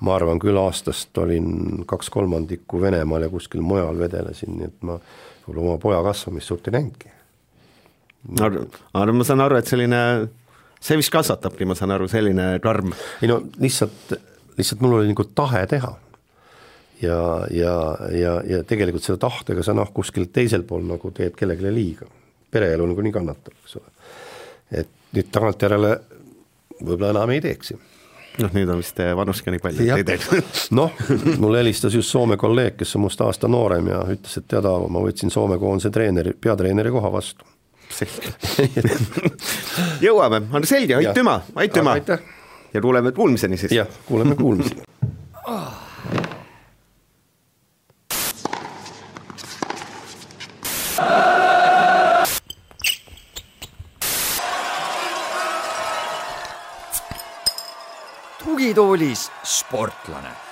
[0.06, 4.98] ma arvan küll aastast olin kaks kolmandikku Venemaal ja kuskil mujal vedelesin, nii et ma
[5.00, 7.14] võib-olla oma poja kasvamist suurt ei näinudki.
[8.38, 10.02] aga ma saan aru, et selline,
[10.84, 12.92] see vist kasvatabki, ma saan aru, selline karm.
[13.22, 14.18] ei no lihtsalt,
[14.60, 15.96] lihtsalt mul oli nagu tahe teha
[17.02, 17.74] ja, ja,
[18.12, 22.08] ja, ja tegelikult selle tahtega sa noh, kuskil teisel pool nagu teed kellelegi liiga.
[22.52, 23.92] pereelu nagunii kannatab, eks ole.
[24.72, 25.94] et nüüd tagantjärele
[26.82, 27.80] võib-olla enam ei teeks ju
[28.38, 30.68] noh, nüüd on vist vanus ka nii palju, et ei teeks.
[30.80, 30.94] noh,
[31.42, 34.90] mulle helistas just Soome kolleeg, kes on must aasta noorem ja ütles, et tead, Aavo,
[34.94, 37.48] ma võtsin Soome koondise treeneri, peatreeneri koha vastu.
[37.90, 38.94] selge
[40.06, 41.98] jõuame, on selge, aitüma, aitüma.
[42.74, 43.72] ja kuuleme kuulmiseni siis.
[43.80, 44.84] jah, kuuleme kuulmiseni
[58.44, 60.47] tugitoolis sportlane